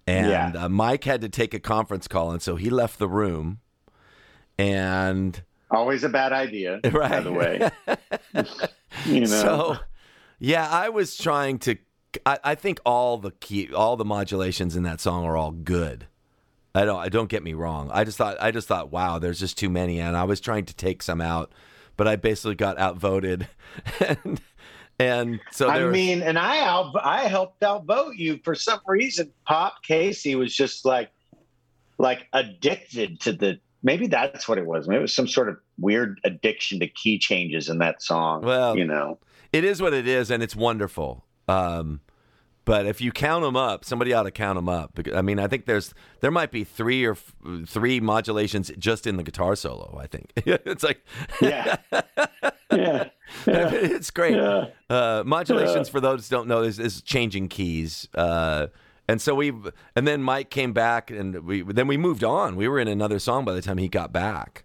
[0.07, 0.65] and Yeah.
[0.65, 3.61] uh, Mike had to take a conference call, and so he left the room,
[4.59, 6.93] and Always a bad idea, right?
[6.93, 7.71] by the way.
[9.07, 9.27] you know.
[9.27, 9.77] So,
[10.39, 11.77] yeah, I was trying to.
[12.27, 16.07] I, I think all the key, all the modulations in that song are all good.
[16.75, 16.99] I don't.
[16.99, 17.91] I don't get me wrong.
[17.93, 18.37] I just thought.
[18.41, 21.21] I just thought, wow, there's just too many, and I was trying to take some
[21.21, 21.53] out,
[21.97, 23.47] but I basically got outvoted,
[24.01, 24.41] and
[24.99, 29.33] and so I was- mean, and I out, I helped outvote you for some reason.
[29.47, 31.11] Pop Casey was just like,
[31.99, 33.61] like addicted to the.
[33.83, 34.87] Maybe that's what it was.
[34.89, 38.43] Maybe it was some sort of weird addiction to key changes in that song.
[38.43, 39.19] Well, you know.
[39.53, 41.25] it is what it is, and it's wonderful.
[41.49, 42.01] Um,
[42.65, 44.95] but if you count them up, somebody ought to count them up.
[44.95, 47.35] Because, I mean, I think there's there might be three or f-
[47.67, 49.99] three modulations just in the guitar solo.
[50.01, 51.05] I think it's like
[51.41, 51.77] Yeah.
[51.93, 52.09] yeah.
[52.71, 53.11] Yeah.
[53.47, 54.37] it's great.
[54.37, 54.67] Yeah.
[54.89, 58.09] Uh, modulations, for those who don't know, is, is changing keys.
[58.15, 58.69] Uh,
[59.09, 59.53] and so we,
[59.97, 62.55] and then Mike came back, and we then we moved on.
[62.55, 64.65] We were in another song by the time he got back,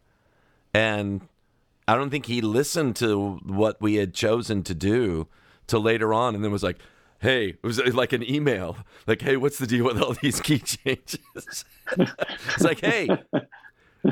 [0.76, 1.28] and
[1.88, 5.28] I don't think he listened to what we had chosen to do
[5.68, 6.78] till later on, and then was like.
[7.20, 8.78] Hey, it was uh, like an email.
[9.08, 11.66] Like, hey, what's the deal with all these key changes?
[11.98, 13.10] it's like, hey,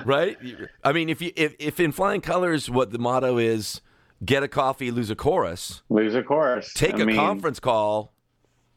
[0.03, 0.37] right?
[0.83, 3.81] I mean, if you if, if in flying colors, what the motto is,
[4.23, 5.83] get a coffee, lose a chorus.
[5.89, 6.73] Lose a chorus.
[6.73, 8.11] Take I a mean, conference call,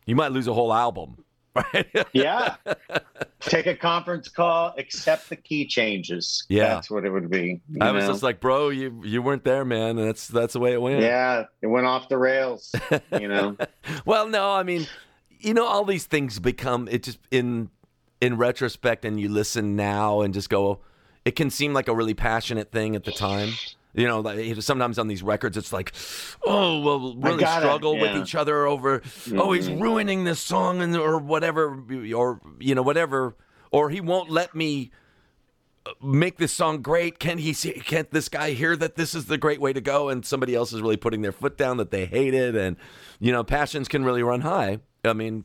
[0.04, 1.24] you might lose a whole album,
[1.72, 2.06] right?
[2.12, 2.56] Yeah.
[3.40, 6.44] Take a conference call, accept the key changes.
[6.48, 6.74] Yeah.
[6.74, 7.60] That's what it would be.
[7.80, 9.98] I was just like, bro, you you weren't there, man.
[9.98, 11.00] And that's that's the way it went.
[11.00, 12.74] yeah, it went off the rails,
[13.12, 13.56] you know.
[14.04, 14.86] Well, no, I mean,
[15.40, 17.70] you know, all these things become it just in
[18.20, 20.80] in retrospect, and you listen now and just go,
[21.24, 23.50] it can seem like a really passionate thing at the time.
[23.99, 25.92] You know, like, sometimes on these records, it's like,
[26.46, 29.03] oh, well, really struggle with each other over,
[29.36, 29.80] oh, he's Mhm.
[29.80, 31.82] ruining this song and or whatever,
[32.14, 33.34] or you know, whatever,
[33.72, 34.92] or he won't let me
[35.84, 37.18] uh, make this song great.
[37.18, 37.72] Can he see?
[37.72, 40.09] Can't this guy hear that this is the great way to go?
[40.11, 42.76] And somebody else is really putting their foot down that they hate it, and
[43.18, 44.78] you know, passions can really run high.
[45.05, 45.44] I mean,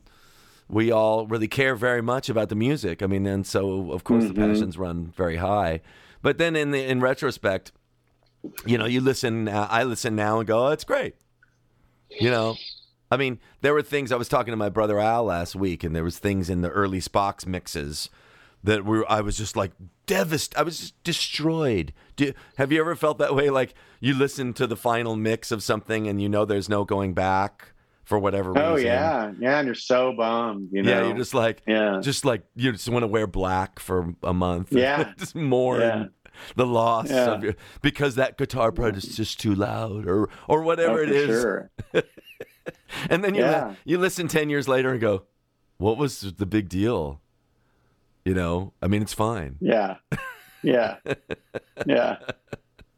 [0.68, 3.02] we all really care very much about the music.
[3.02, 4.46] I mean, and so of course the Mhm.
[4.48, 5.80] passions run very high.
[6.22, 7.72] But then in the in retrospect,
[8.66, 9.48] you know, you listen.
[9.48, 11.14] Uh, I listen now and go, oh, it's great.
[12.10, 12.56] You know,
[13.10, 15.94] I mean, there were things I was talking to my brother Al last week, and
[15.94, 18.08] there was things in the early Spock's mixes
[18.62, 19.72] that were I was just like
[20.06, 20.58] devastated.
[20.58, 21.92] I was just destroyed.
[22.16, 23.50] Do, have you ever felt that way?
[23.50, 27.14] Like you listen to the final mix of something and you know there's no going
[27.14, 27.72] back
[28.04, 28.68] for whatever reason.
[28.68, 30.70] Oh yeah, yeah, and you're so bummed.
[30.72, 33.78] You know, Yeah, you're just like, yeah, just like you just want to wear black
[33.78, 34.72] for a month.
[34.72, 35.12] Yeah.
[35.18, 36.04] just mourn Yeah.
[36.56, 37.30] the loss Yeah.
[37.32, 41.10] of your because that guitar part is just too loud or or whatever Oh, it
[41.10, 41.40] is.
[41.40, 41.70] Sure.
[43.10, 43.68] And then you Yeah.
[43.68, 45.24] li- you listen ten years later and go,
[45.78, 47.20] "What was the big deal?"
[48.24, 49.56] You know, I mean, it's fine.
[49.60, 49.96] Yeah,
[50.62, 50.96] yeah,
[51.84, 52.16] yeah,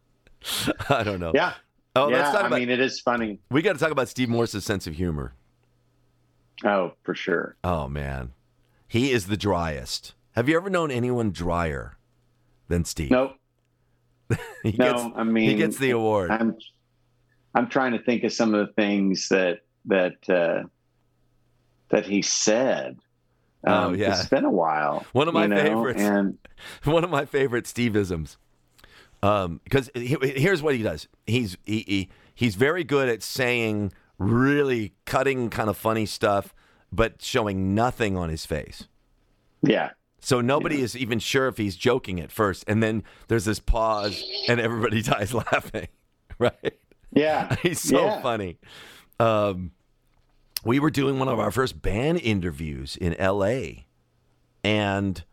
[0.89, 1.33] I don't know.
[1.35, 1.55] yeah.
[1.97, 3.41] Oh, yeah, let's talk about, I mean, it is funny.
[3.51, 5.35] we got to talk about Steve Morse's sense of humor.
[6.65, 7.57] Oh, for sure.
[7.65, 8.33] Oh man,
[8.87, 10.15] he is the driest.
[10.37, 11.96] Have you ever known anyone drier
[12.69, 13.11] than Steve?
[13.11, 13.33] Nope.
[14.63, 16.31] he No, gets, I mean, he gets the award.
[16.31, 16.57] I'm,
[17.55, 20.67] I'm trying to think of some of the things that that uh,
[21.91, 22.99] that he said.
[23.65, 24.11] Oh, Um, yeah.
[24.19, 25.05] it's been a while.
[25.13, 26.01] One of my know, favorites.
[26.03, 26.39] And
[26.85, 28.37] one of my favorite Steveisms.
[29.23, 31.09] Um, because he, here's what he does.
[31.27, 36.55] He's he, he he's very good at saying really cutting kind of funny stuff,
[36.93, 38.89] but showing nothing on his face.
[39.63, 39.91] yeah,
[40.21, 44.23] So nobody is even sure if he's joking at first, and then there's this pause,
[44.49, 45.89] and everybody dies laughing.
[46.39, 46.79] Right?
[47.13, 48.21] yeah, He's so Yeah.
[48.21, 48.59] funny.
[49.19, 49.71] Um,
[50.65, 53.87] we were doing one of our first band interviews in L.A.
[54.63, 55.25] and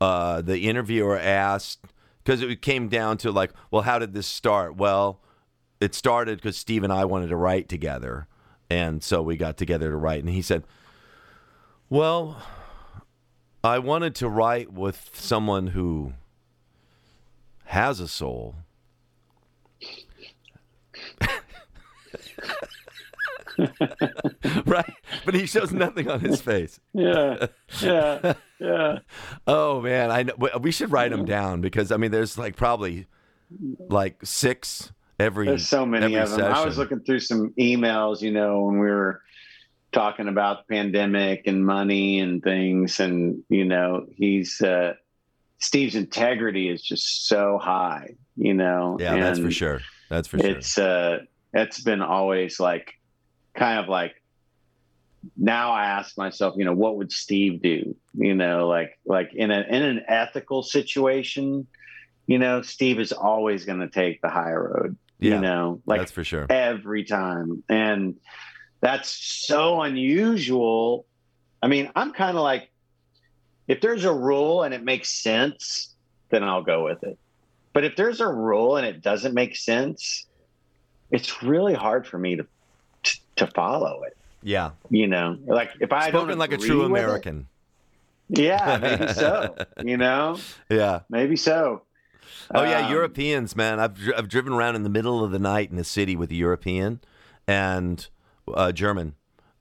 [0.00, 1.80] uh, the interviewer asked
[2.24, 4.76] because it came down to like, well, how did this start?
[4.76, 5.20] Well,
[5.78, 8.26] it started because Steve and I wanted to write together,
[8.70, 10.20] and so we got together to write.
[10.20, 10.64] And he said,
[11.90, 12.40] "Well,
[13.62, 16.14] I wanted to write with someone who
[17.66, 18.56] has a soul."
[24.66, 24.94] right?
[25.24, 26.80] But he shows nothing on his face.
[26.94, 27.46] yeah,
[27.80, 28.98] yeah, yeah.
[29.46, 30.34] Oh man, I know.
[30.60, 33.06] we- should write them down because I mean, there's like probably
[33.88, 35.46] like six every.
[35.46, 36.42] There's so many of them.
[36.42, 39.20] I was looking through some emails, you know, when we were
[39.92, 44.94] talking about the pandemic and money and things, and you know, he's uh,
[45.58, 48.96] Steve's integrity is just so high, you know.
[49.00, 49.80] Yeah, that's for sure.
[50.08, 50.50] That's for sure.
[50.50, 51.20] It's uh,
[51.52, 52.94] it's been always like,
[53.54, 54.14] kind of like.
[55.36, 57.94] Now I ask myself, you know, what would Steve do?
[58.14, 61.66] You know, like like in an in an ethical situation,
[62.26, 64.96] you know, Steve is always going to take the high road.
[65.18, 66.46] Yeah, you know, like that's for sure.
[66.48, 67.62] every time.
[67.68, 68.16] And
[68.80, 71.06] that's so unusual.
[71.62, 72.70] I mean, I'm kind of like,
[73.68, 75.94] if there's a rule and it makes sense,
[76.30, 77.18] then I'll go with it.
[77.72, 80.26] But if there's a rule and it doesn't make sense,
[81.10, 82.46] it's really hard for me to
[83.02, 84.16] to, to follow it.
[84.42, 87.46] Yeah, You know, like if I don't spoken like a true with it- American.
[88.28, 89.54] yeah, maybe so.
[89.84, 90.38] You know,
[90.70, 91.00] Yeah.
[91.10, 91.82] maybe so.
[92.54, 93.78] Oh yeah, Um, Europeans, man.
[93.78, 96.34] I've I've driven around in the middle of the night in a city with a
[96.34, 97.00] European
[97.46, 98.08] and
[98.56, 99.14] uh, German.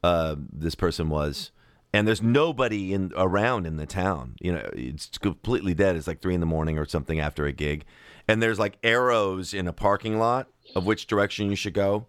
[0.03, 1.51] Uh, this person was,
[1.93, 4.35] and there's nobody in around in the town.
[4.39, 5.95] You know, it's completely dead.
[5.95, 7.83] It's like three in the morning or something after a gig,
[8.27, 12.07] and there's like arrows in a parking lot of which direction you should go,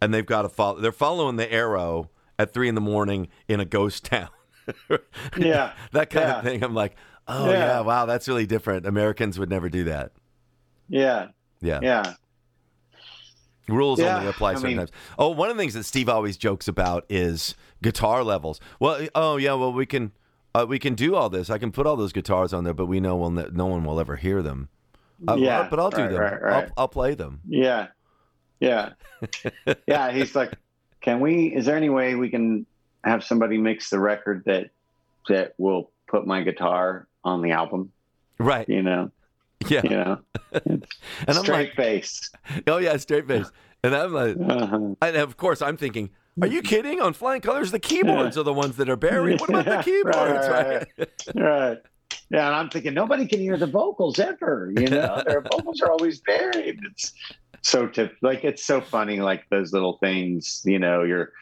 [0.00, 0.78] and they've got to follow.
[0.80, 4.28] They're following the arrow at three in the morning in a ghost town.
[5.38, 6.38] Yeah, that kind Yeah.
[6.38, 6.62] of thing.
[6.64, 6.96] I'm like,
[7.28, 7.58] oh yeah.
[7.58, 7.80] Yeah.
[7.80, 8.84] wow, that's really different.
[8.84, 10.12] Americans would never do that.
[10.88, 11.28] yeah,
[11.60, 11.78] Yeah.
[11.82, 12.14] yeah.
[13.68, 14.90] Rules Yeah, only apply I mean- sometimes.
[15.18, 18.60] oh, one of the things that Steve always jokes about is guitar levels.
[18.80, 20.12] Well, oh yeah, well we can
[20.54, 21.50] uh, we can do all this.
[21.50, 23.84] I can put all those guitars on there, but we know we'll ne- no one
[23.84, 24.68] will ever hear them.
[25.28, 26.20] Uh, Yeah, but I'll do right, them.
[26.20, 26.64] right, right.
[26.64, 27.40] I'll, I'll play them.
[27.48, 27.88] Yeah.
[28.60, 28.92] Yeah.
[29.86, 30.12] yeah.
[30.12, 30.52] He's like,
[31.00, 32.64] can we, is there any way we can
[33.04, 34.70] have somebody mix the record that,
[35.28, 37.92] that will put my guitar on the album?
[38.38, 38.66] Right.
[38.68, 39.10] You know,
[39.70, 39.82] Yeah.
[39.84, 40.20] you know,
[40.64, 40.86] And
[41.28, 42.30] I'm straight like, face.
[42.66, 43.50] oh yeah, straight face.
[43.82, 44.94] And I'm like, Uh-huh.
[45.02, 46.10] and of course I'm thinking,
[46.40, 47.00] are you kidding?
[47.00, 49.40] On Flying Colors, the keyboards are the ones that are buried.
[49.40, 50.48] What about the Right, keyboards?
[50.48, 51.08] right, Right.
[51.34, 51.78] Right.
[52.30, 52.46] Yeah.
[52.48, 56.20] And I'm thinking nobody can hear the vocals ever, you know, their vocals are always
[56.20, 56.78] buried.
[56.90, 57.12] It's
[57.62, 59.20] so tip like, it's so funny.
[59.20, 61.32] Like those little things, you know, you're,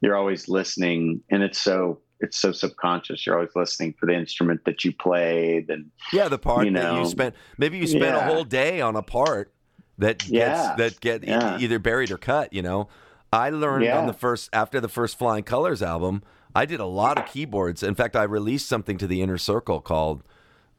[0.00, 3.24] you're always listening and it's so, it's so subconscious.
[3.26, 6.94] You're always listening for the instrument that you played and Yeah, the part You that
[6.98, 9.52] you spent maybe you spent a whole day on a part
[9.98, 10.74] that gets Yeah.
[10.76, 12.88] that get e- either buried or cut, you know.
[13.32, 13.98] I learned Yeah.
[13.98, 16.22] on the first after the first Flying Colors album,
[16.54, 17.82] I did a lot of keyboards.
[17.82, 20.22] In fact, I released something to the inner circle called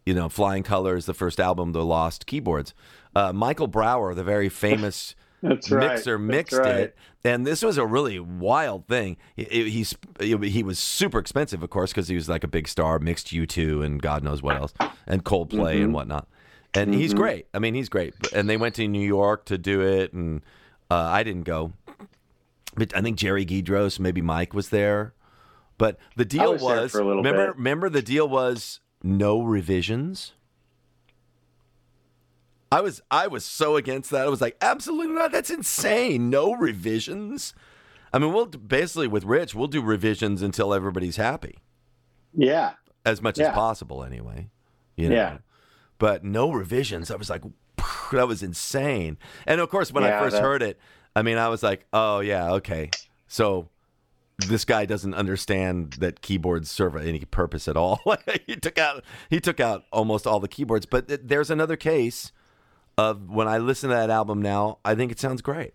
[0.05, 2.73] you know, Flying Colors, the first album, The Lost Keyboards.
[3.15, 5.91] Uh, Michael Brauer, the very famous That's right.
[5.91, 6.75] mixer mixed right.
[6.75, 9.17] it, and this was a really wild thing.
[9.35, 12.99] He, he's he was super expensive, of course, because he was like a big star,
[12.99, 14.73] mixed U two and God knows what else,
[15.07, 15.83] and Coldplay Mm-hmm.
[15.85, 16.27] and whatnot.
[16.73, 17.47] And he's great.
[17.53, 18.13] I mean, he's great.
[18.33, 20.41] And they went to New York to do it, and
[20.91, 21.73] uh, I didn't go,
[22.75, 25.13] but I think Jerry Guidroz, maybe Mike was there.
[25.79, 27.55] But the deal was there for a remember, bit.
[27.55, 30.33] remember the deal was no revisions.
[32.72, 34.26] I was I was so against that.
[34.26, 35.32] I was like, absolutely not.
[35.32, 36.30] That's insane.
[36.30, 37.53] No revisions.
[38.13, 41.59] I mean, we'll basically with Rich, we'll do revisions until everybody's happy,
[42.34, 42.74] Yeah.
[43.05, 44.49] as much as possible, anyway.
[44.95, 45.15] You know?
[45.15, 45.38] Yeah.
[45.99, 47.11] But no revisions.
[47.11, 47.43] I was like,
[48.11, 49.17] that was insane.
[49.45, 50.80] And of course, when I first that- heard it,
[51.15, 52.89] I mean, I was like, oh yeah, okay.
[53.28, 53.70] So
[54.47, 57.99] this guy doesn't understand that keyboards serve any purpose at all.
[58.47, 60.86] he took out he took out almost all the keyboards.
[60.86, 62.32] But th- there's another case
[63.00, 65.74] of when I listen to that album now, I think it sounds great.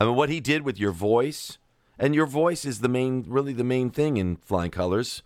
[0.00, 1.58] I mean, what he did with your voice,
[1.98, 5.22] and your voice is the main, really the main thing in Flying Colors.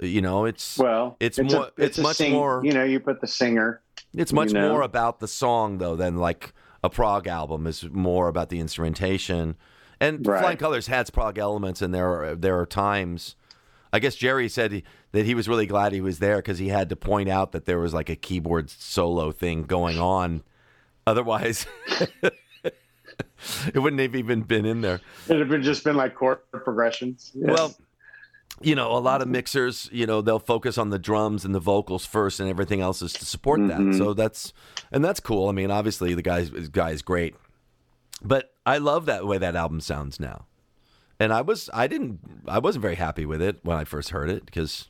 [0.00, 3.00] You know, it's Well, it's, a- more, it's, a much sing- more, You know, you
[3.00, 3.80] put the singer.
[4.14, 4.70] it's much you know?
[4.70, 6.52] more about the song though than like
[6.84, 9.56] a prog album is more about the instrumentation.
[10.00, 10.40] And Right.
[10.40, 13.36] Flying Colors has prog elements, and there are, there are times.
[13.96, 16.68] I guess Jerry said he, that he was really glad he was there because he
[16.68, 20.42] had to point out that there was like a keyboard solo thing going on.
[21.06, 21.64] Otherwise,
[22.62, 25.00] it wouldn't have even been in there.
[25.28, 27.32] It had been just been like chord progressions.
[27.34, 27.48] Yes.
[27.56, 27.74] Well,
[28.60, 31.60] you know, a lot of mixers, you know, they'll focus on the drums and the
[31.60, 33.92] vocals first, and everything else is to support Mm-hmm.
[33.92, 33.98] that.
[33.98, 34.52] So that's
[34.92, 35.48] and that's cool.
[35.48, 37.34] I mean, obviously the guy's the guy is great,
[38.22, 40.46] but I love that way that album sounds now.
[41.18, 44.28] And I was I didn't I wasn't very happy with it when I first heard
[44.30, 44.88] it because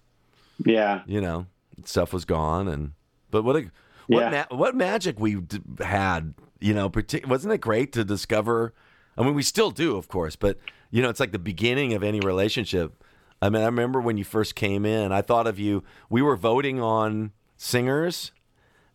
[0.64, 1.03] yeah.
[1.07, 1.47] you know
[1.85, 2.93] stuff was gone and
[3.31, 3.70] but what a
[4.09, 4.47] what Yeah.
[4.51, 8.72] ma- what magic we d- had you know partic- wasn't it great to discover
[9.16, 10.59] I mean we still do of course but
[10.91, 13.05] you know it's like the beginning of any relationship
[13.43, 16.37] I mean I remember when you first came in I thought of you we were
[16.37, 18.33] voting on singers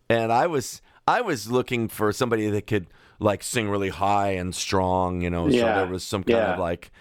[0.10, 2.88] and I was I was looking for somebody that could
[3.20, 6.54] like sing really high and strong you know so there was some kind Yeah.
[6.54, 6.92] of like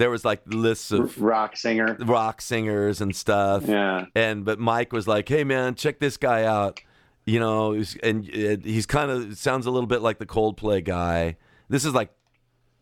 [0.00, 1.94] there was like lists of Rock singer.
[2.00, 4.06] rock singers and stuff Yeah.
[4.14, 6.80] and but Mike was like, "Hey man, check this guy out."
[7.26, 11.36] You know, and he's kind of sounds a little bit like the Coldplay guy.
[11.68, 12.10] This is like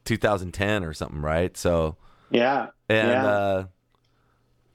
[0.05, 1.57] 2010 or something, right?
[1.57, 1.97] So
[2.31, 2.69] Yeah.
[2.89, 3.27] and yeah.
[3.27, 3.65] uh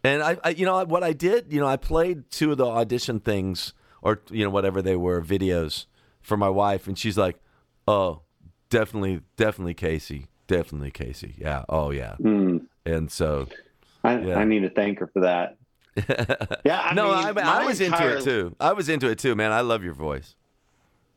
[0.04, 2.66] and I, I you know what I did, you know, I played two of the
[2.66, 5.86] audition things or you know whatever they were videos
[6.22, 7.38] for my wife and she's like,
[7.88, 8.22] "Oh,
[8.70, 10.28] definitely definitely Casey.
[10.48, 11.36] Definitely Casey.
[11.38, 11.64] Yeah.
[11.70, 12.66] Oh yeah." Mm.
[12.86, 13.48] And so
[14.04, 14.36] I, yeah.
[14.38, 15.58] I need to thank her for that.
[16.66, 16.82] Yeah.
[16.82, 18.56] I no, mean, I, I was entire- into it too.
[18.60, 19.52] I was into it too, man.
[19.52, 20.36] I love your voice.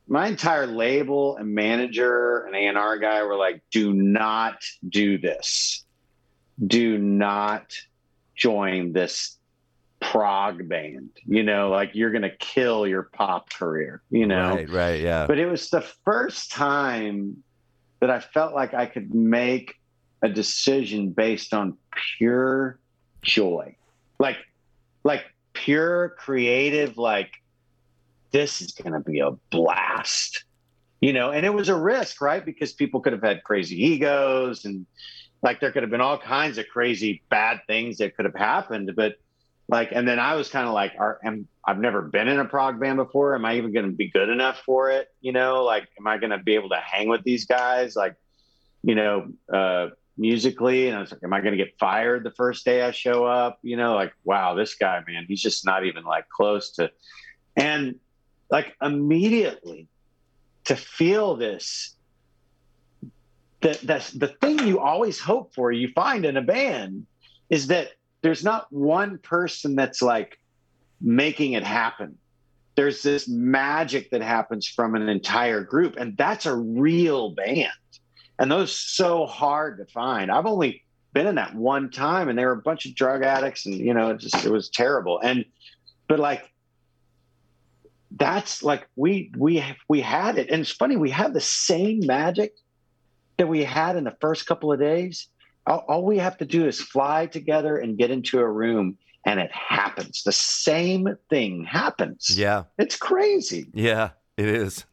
[0.07, 5.85] my entire label and manager and A&R guy were like, do not do this.
[6.64, 7.74] Do not
[8.37, 9.37] join this
[10.01, 11.11] prog band.
[11.27, 14.55] You know, like you're going to kill your pop career, you know?
[14.55, 15.27] Right, right, yeah.
[15.27, 17.43] But it was the first time
[18.01, 19.74] that I felt like I could make
[20.22, 21.76] a decision based on
[22.18, 22.78] pure
[23.22, 23.76] joy.
[24.18, 24.36] Like
[25.05, 27.30] like pure creative like
[28.32, 30.44] this is going to be a blast.
[31.01, 32.44] You know, and it was a risk, right?
[32.44, 34.86] Because people could have had crazy egos and
[35.42, 38.92] like there could have been all kinds of crazy bad things that could have happened,
[38.97, 39.16] but
[39.69, 42.45] like and then I was kind of like are am I've never been in a
[42.45, 43.35] prog band before.
[43.35, 45.09] Am I even going to be good enough for it?
[45.21, 48.14] You know, like am I going to be able to hang with these guys like
[48.83, 49.89] you know, uh
[50.19, 52.93] musically and I was like am I going to get fired the first day I
[52.93, 53.59] show up?
[53.62, 56.91] You know, like wow, this guy man, he's just not even like close to
[57.57, 57.97] and
[58.51, 59.89] like immediately
[60.64, 61.95] to feel this
[63.62, 67.07] that that's the thing you always hope for you find in a band
[67.51, 67.89] is that
[68.27, 70.41] there's not one person that's like
[71.01, 72.18] making it happen.
[72.74, 77.70] There's this magic that happens from an entire group and that's a real band.
[78.41, 80.33] And those so hard to find.
[80.33, 83.64] I've only been in that one time and they were a bunch of drug addicts
[83.64, 85.20] and you know it just it was terrible.
[85.20, 85.45] And
[86.09, 86.51] but like
[88.11, 90.51] that's like we we we had it.
[90.51, 92.57] And it's funny we have the same magic
[93.37, 95.29] that we had in the first couple of days
[95.67, 99.41] all, all we have to do is fly together and get into a room and
[99.41, 104.85] it happens the same thing happens yeah, it's crazy yeah, it is.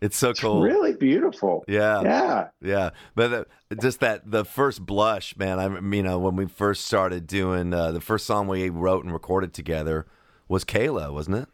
[0.00, 0.60] It's so it's cool.
[0.60, 2.90] really beautiful Yeah, yeah yeah.
[3.14, 3.44] But uh,
[3.80, 5.58] just that the first blush, man.
[5.58, 9.04] I mean, you know, when we first started doing uh, the first song we wrote
[9.04, 10.06] and recorded together
[10.46, 11.48] was Kayla, wasn't it?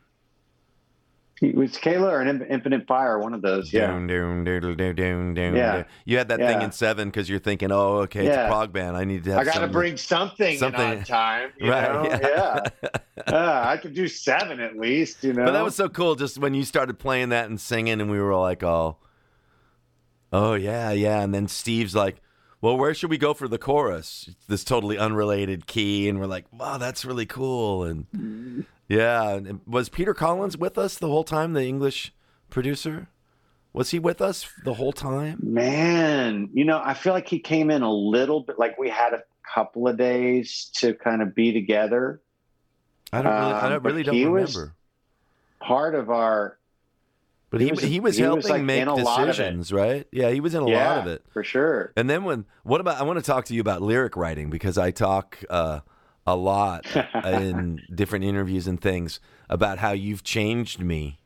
[1.41, 3.73] Was Kayla or an Infinite Fire, one of those.
[3.73, 3.87] Yeah.
[3.87, 5.85] Doom, doom, Yeah.
[6.05, 8.97] You had that thing in seven because you're thinking, oh, okay, it's a prog band.
[8.97, 11.51] I need to have I got to bring something, something- in on time.
[11.59, 12.05] You Right, Know?
[12.05, 12.61] yeah.
[12.83, 12.89] Yeah.
[13.27, 15.23] Uh, I could do seven at least.
[15.23, 15.45] You know.
[15.45, 18.19] But that was so cool just when you started playing that and singing, and we
[18.19, 18.97] were like, oh,
[20.33, 21.21] oh, yeah, yeah.
[21.21, 22.17] And then Steve's like,
[22.63, 24.31] well, where should we go for the chorus?
[24.49, 26.09] This totally unrelated key.
[26.09, 27.85] And we're like, wow, that's really cool.
[27.85, 29.31] And yeah.
[29.37, 32.13] And was Peter Collins with us the whole time, the English
[32.51, 33.09] producer?
[33.73, 35.39] Was he with us the whole time?
[35.43, 38.59] Man, you know, I feel like he came in a little bit.
[38.59, 39.23] Like we had a
[39.55, 42.21] couple of days to kind of be together.
[43.13, 44.43] I don't really, I Um, don't, really don't he remember.
[44.43, 44.71] was-
[45.61, 46.57] Part of our
[47.51, 49.29] but he he, was- he was he helping was, like, make in a lot of
[49.29, 49.33] it.
[49.33, 50.07] decisions, right?
[50.13, 51.25] Yeah, he was in a yeah, lot of it.
[51.33, 51.93] for sure.
[51.97, 54.79] And then when what about I want to talk to you about lyric writing because
[54.79, 55.81] I talk uh,
[56.27, 56.85] a lot
[57.25, 61.19] in different interviews and things about how you've changed me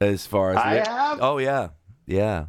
[0.00, 1.18] as far as I lyric- have?
[1.20, 1.68] Oh yeah.
[2.06, 2.46] Yeah.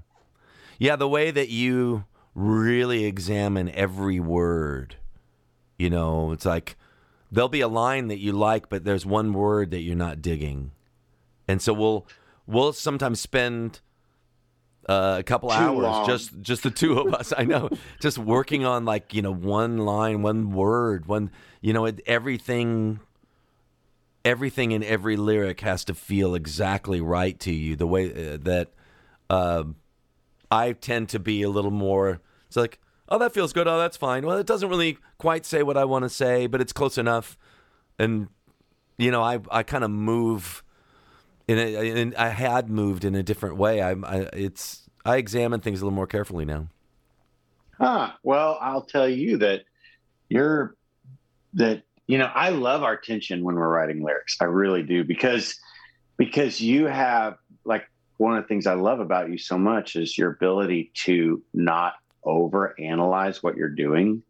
[0.78, 4.98] Yeah, the way that you really examine every word.
[5.78, 6.76] You know, it's like
[7.32, 10.72] there'll be a line that you like but there's one word that you're not digging.
[11.48, 12.08] And so we'll
[12.48, 13.80] we'll sometimes spend
[14.88, 16.08] uh, a couple Too hours long.
[16.08, 17.34] just just the two of us.
[17.36, 21.32] I know, just working on like you know one line, one word, one
[21.66, 23.00] you know it, everything.
[24.24, 27.76] Everything in every lyric has to feel exactly right to you.
[27.76, 28.70] The way uh, that
[29.32, 29.76] um
[30.52, 32.22] I tend to be a little more.
[32.46, 33.68] It's like, oh, that feels good.
[33.68, 34.28] Oh, that's fine.
[34.28, 37.36] Well, it doesn't really quite say what I want to say, but it's close enough.
[37.98, 38.28] And
[39.00, 40.64] you know, I I kind of move
[41.48, 43.82] in I had moved in a different way.
[43.82, 46.68] I, I it's I examine things a little more carefully now.
[47.80, 48.12] Huh.
[48.22, 49.64] Well, I'll tell you that
[50.30, 50.76] you're
[51.56, 54.38] that you know I love our tension when we're writing lyrics.
[54.40, 55.60] I really do because
[56.18, 57.86] because you have like
[58.18, 61.94] one of the things I love about you so much is your ability to not
[62.24, 64.24] over analyze what you're doing.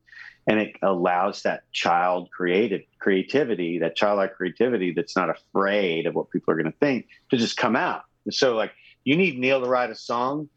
[0.48, 6.30] And it allows that child creative creativity, that childlike creativity that's not afraid of what
[6.30, 8.04] people are going to think to just come out.
[8.26, 8.72] And so like
[9.04, 10.50] you need Neal to write a song,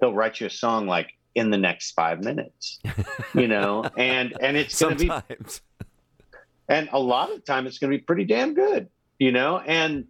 [0.00, 2.80] he'll write you a song like in the next five minutes
[3.34, 5.36] you know and and it's going to be
[6.68, 8.88] and a lot of the time it's going to be pretty damn good
[9.18, 9.58] you know?
[9.58, 10.06] And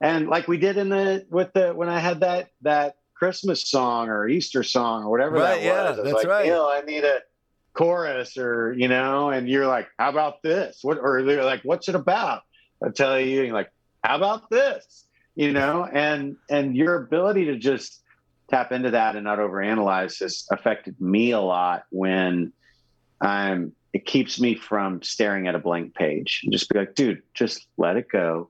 [0.00, 4.08] and like we did in the with the when i had that that christmas song
[4.08, 6.46] or easter song or whatever Right, that yeah, was that's like, right.
[6.46, 7.20] Neal, i need a
[7.72, 9.30] chorus or you know?
[9.30, 10.80] And you're like how about this?
[10.82, 12.42] What or they're like what's it about?
[12.84, 13.70] I tell you you're like
[14.02, 15.04] how about this?
[15.34, 15.84] You know?
[15.84, 18.02] And and your ability to just
[18.48, 22.52] tap into that and not overanalyze has affected me a lot when
[23.20, 27.20] I'm it keeps me from staring at a blank page and just be like, dude,
[27.34, 28.48] just let it go.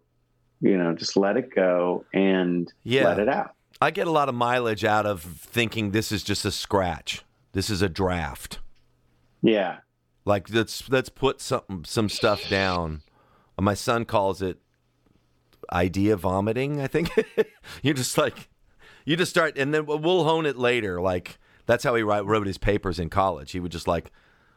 [0.61, 3.07] You know, just let it go and Yeah.
[3.07, 3.53] let it out.
[3.80, 7.22] I get a lot of mileage out of thinking this is just a scratch.
[7.53, 8.59] This is a draft.
[9.40, 9.78] Yeah.
[10.24, 13.03] Like let's let's put some some stuff down.
[13.59, 14.59] My son calls it
[15.72, 16.80] idea vomiting.
[16.80, 17.11] I think
[17.82, 18.49] you're just like
[19.07, 21.01] you just start, and then we'll hone it later.
[21.01, 23.53] Like that's how he write, wrote his papers in college.
[23.53, 24.11] He would just like,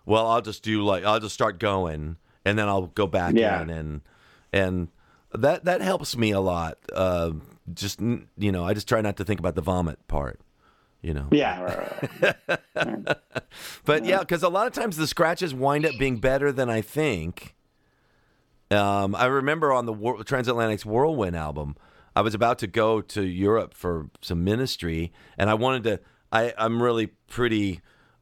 [0.05, 3.61] well, I'll just do like I'll just start going, and then I'll go back Yeah.
[3.61, 4.01] in, and
[4.53, 4.87] and
[5.33, 6.77] that that helps me a lot.
[6.93, 7.31] Uh,
[7.73, 10.39] just you know, I just try not to think about the vomit part.
[11.01, 11.27] You know.
[11.31, 11.61] Yeah.
[11.61, 13.17] right, right, right.
[13.85, 16.81] But yeah, because a lot of times the scratches wind up being better than I
[16.81, 17.55] think.
[18.69, 21.75] Um, I remember on the Wor- Transatlantic's Whirlwind album,
[22.15, 25.99] I was about to go to Europe for some ministry, and I wanted to.
[26.31, 27.81] I, I'm really pretty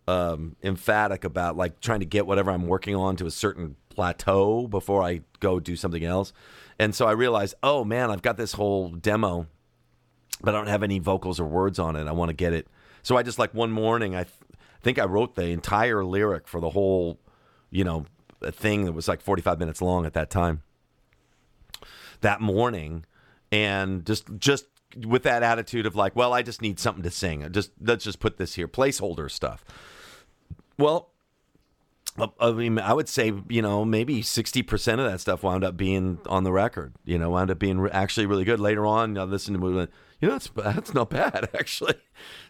[0.09, 4.67] um, emphatic about like trying to get whatever I'm working on to a certain plateau
[4.67, 6.33] before I go do something else.
[6.77, 9.47] And so I realized, oh man, I've got this whole demo
[10.41, 12.07] but I don't have any vocals or words on it.
[12.07, 12.67] I want to get it.
[13.03, 14.35] So I just like one morning, I th-
[14.81, 17.19] think I wrote the entire lyric for the whole,
[17.69, 18.05] you know,
[18.51, 20.63] thing that was like 45 minutes long at that time.
[22.21, 23.05] That morning,
[23.51, 24.65] and just just
[25.05, 27.49] with that attitude of like, well, I just need something to sing.
[27.51, 29.63] Just let's just put this here, placeholder stuff.
[30.79, 31.09] Well,
[32.17, 35.77] I- I mean, I would say, you know, maybe 60% of that stuff wound up
[35.77, 38.59] being on the record, you know, wound up being re- actually really good.
[38.59, 41.95] Later on, I listened to movement, you know, that's, that's not bad, actually.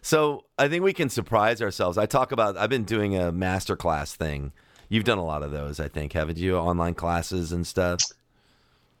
[0.00, 1.98] So I think we can surprise ourselves.
[1.98, 4.52] I talk about, I've been doing a master class thing.
[4.88, 6.56] You've done a lot of those, I think, haven't you?
[6.56, 8.00] Online classes and stuff.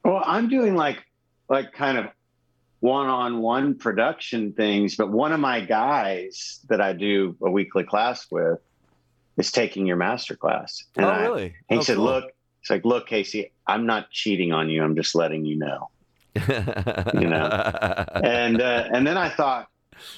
[0.04, 1.04] Well, I'm doing like
[1.48, 2.06] like kind of
[2.78, 8.60] one-on-one production things, but one of my guys that I do a weekly class with
[9.40, 10.84] is taking your master class.
[10.96, 11.44] And oh, I- really?
[11.44, 12.04] And he Oh, said, cool.
[12.04, 12.24] "Look,
[12.60, 14.82] it's like, look, Casey, I'm not cheating on you.
[14.84, 15.90] I'm just letting you know.
[16.36, 17.46] you know.
[18.14, 19.68] and uh, and then I thought,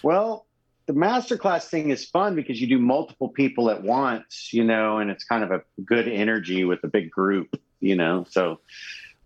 [0.02, 0.46] well,
[0.86, 5.10] the masterclass thing is fun because you do multiple people at once, you know, and
[5.10, 8.26] it's kind of a good energy with a big group, you know.
[8.28, 8.60] So,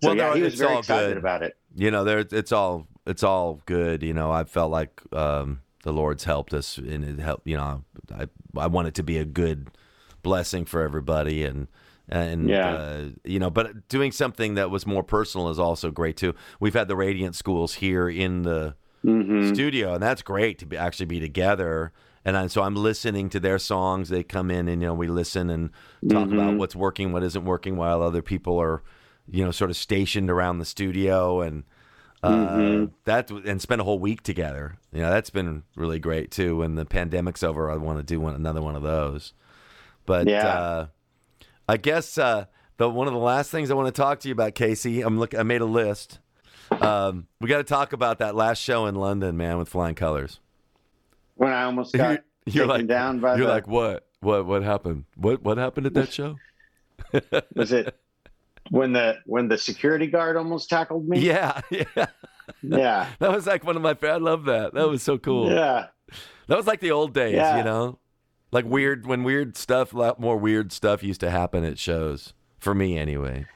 [0.03, 1.17] so Well, yeah, no, he was very excited good.
[1.17, 1.57] about it.
[1.75, 4.03] you know, there it's all it's all good.
[4.03, 7.47] You know, I felt like um, the Lord's helped us, and it helped.
[7.47, 7.85] You know,
[8.15, 9.69] I I want it to be a good
[10.27, 11.69] blessing for everybody, and
[12.09, 12.75] and Yeah.
[12.75, 16.35] uh, you know, but doing something that was more personal is also great too.
[16.61, 20.77] We've had the Radiant Schools here in the hmm studio, and that's great to be,
[20.77, 21.93] actually be together.
[22.25, 24.09] And I, so I'm listening to their songs.
[24.09, 25.71] They come in, and you know, we listen and
[26.09, 26.59] talk about Mhm.
[26.59, 28.83] what's working, what isn't working, while other people are,
[29.31, 31.63] you know, sort of stationed around the studio and
[32.23, 32.91] uh, Mhm.
[33.05, 34.79] that and spend a whole week together.
[34.93, 36.57] You know, that's been really great too.
[36.57, 39.33] When the pandemic's over, I want to do one, another one of those.
[40.07, 40.47] But Yeah.
[40.49, 40.87] uh,
[41.69, 42.47] I guess uh,
[42.77, 45.03] the one of the last things I want to talk to you about, Casey.
[45.03, 45.35] I'm look.
[45.35, 46.21] I made a list.
[46.81, 50.41] Um, we got to talk about that last show in London, man, with Flying Colors.
[51.35, 54.63] When I almost got You're taken like, down by you're the, like, what, what, what
[54.63, 55.05] happened?
[55.17, 56.37] What, what happened at that show?
[57.55, 57.95] was it
[58.71, 61.21] when the when the security guard almost tackled me?
[61.21, 62.07] yeah, yeah.
[62.63, 63.97] yeah, That was like one of my.
[64.03, 64.75] I love that.
[64.75, 65.53] That was so cool.
[65.53, 65.87] yeah.
[66.49, 67.59] That was like the old days, Yeah.
[67.59, 67.99] you know,
[68.53, 72.33] like weird when weird stuff, a lot more weird stuff used to happen at shows.
[72.59, 73.47] For me, anyway.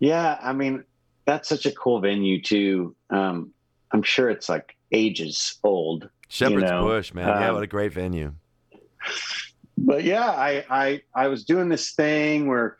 [0.00, 0.84] Yeah, I mean,
[1.24, 2.94] that's such a cool venue too.
[3.10, 3.52] Um,
[3.92, 6.08] I'm sure it's like ages old.
[6.28, 7.28] Shepherd's know, Bush, man.
[7.28, 8.32] yeah, um, what a great venue.
[9.78, 12.78] But yeah, I, I I was doing this thing where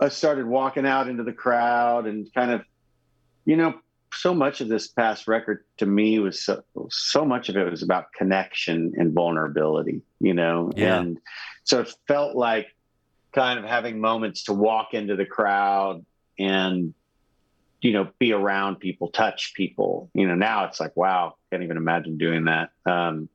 [0.00, 2.62] I started walking out into the crowd and kind of,
[3.44, 3.74] you know,
[4.12, 7.82] so much of this past record to me was so, so much of it was
[7.82, 11.00] about connection and vulnerability, you know, Yeah.
[11.00, 11.18] and
[11.64, 12.68] so it felt like
[13.32, 16.04] kind of having moments to walk into the crowd
[16.38, 16.92] and
[17.80, 20.34] you know be around people touch people you know?
[20.34, 22.70] Now it's like wow can't even imagine doing that.
[22.86, 23.28] Um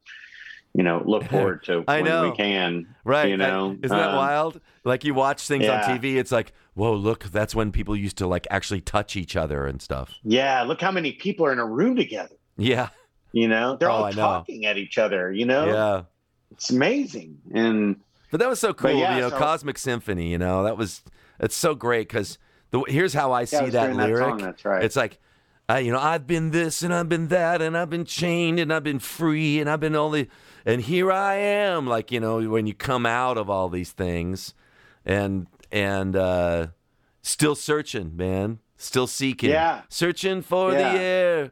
[0.74, 2.30] you know look forward to I when know.
[2.30, 3.30] we can Right.
[3.30, 4.61] you know, isn't that um, wild?
[4.84, 5.89] Like you watch things yeah.
[5.89, 9.36] on TV, it's like, whoa, look, that's when people used to like actually touch each
[9.36, 10.13] other and stuff.
[10.24, 12.89] yeah look how many people are in a room together Yeah.
[13.32, 14.15] you know they're Oh, all I know.
[14.18, 16.01] talking at each other you know Yeah.
[16.51, 17.97] it's amazing and
[18.32, 21.01] But that was so cool, yeah, you know, so- Cosmic Symphony, you know, that was,
[21.39, 22.38] it's so great because
[22.72, 24.28] the, here's how I yeah, see I that lyric.
[24.30, 25.20] song, that's right It's like,
[25.70, 28.72] uh, you know, I've been this and I've been that and I've been chained and
[28.72, 30.28] I've been free and I've been all the,
[30.65, 31.86] and here I am.
[31.88, 34.53] Like, you know, when you come out of all these things
[35.05, 36.68] and, and, uh,
[37.22, 39.82] still searching, man, still seeking, Yeah.
[39.89, 40.93] searching for Yeah.
[40.93, 41.51] the air.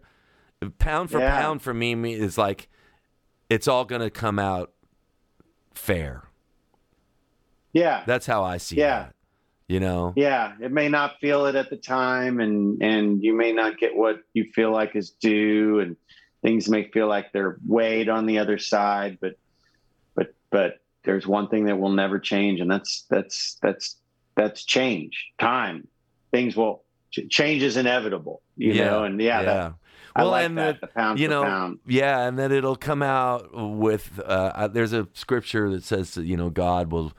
[0.79, 1.37] Pound for Yeah.
[1.37, 2.69] pound for me, me is like,
[3.49, 4.71] it's all going to come out
[5.73, 6.23] fair.
[7.73, 9.09] yeah That's how I see Yeah.
[9.67, 9.73] That.
[9.73, 10.13] You know?
[10.15, 13.95] yeah it may not feel it at the time and and you may not get
[13.95, 15.95] what you feel like is due and
[16.41, 19.37] things may feel like they're weighed on the other side but
[20.15, 23.97] but but there's one thing that will never change and that's that's that's
[24.35, 25.87] that's change time
[26.31, 26.83] things will
[27.29, 29.73] change is inevitable you know and yeah, That,
[30.15, 33.49] I Well, like and that pound you know, pound yeah, and that it'll come out
[33.53, 34.17] with.
[34.19, 37.11] Uh, uh, there's a scripture that says that you know God will,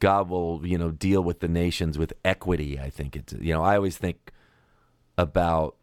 [0.00, 2.78] God will you know deal with the nations with equity.
[2.78, 4.32] I think it's you know I always think
[5.16, 5.76] about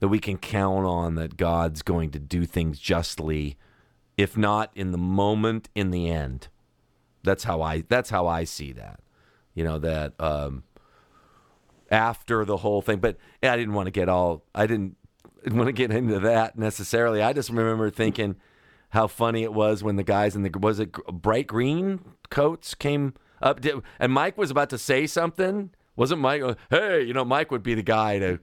[0.00, 3.56] that we can count on that God's going to do things justly,
[4.16, 6.48] if not in the moment, in the end.
[7.24, 7.82] That's how I.
[7.88, 9.00] That's how I see that.
[9.54, 10.14] You know that.
[10.20, 10.62] Um,
[11.90, 12.98] after the whole thing.
[12.98, 14.96] But I didn't want to get all I didn't
[15.50, 17.22] want to get into that necessarily.
[17.22, 18.36] I just remember thinking
[18.90, 22.00] how funny it was when the guys in the was it bright green
[22.30, 25.70] coats came up did, and Mike was about to say something.
[25.96, 26.42] Wasn't Mike?
[26.42, 28.38] uh, Hey, you know, Mike would be the guy to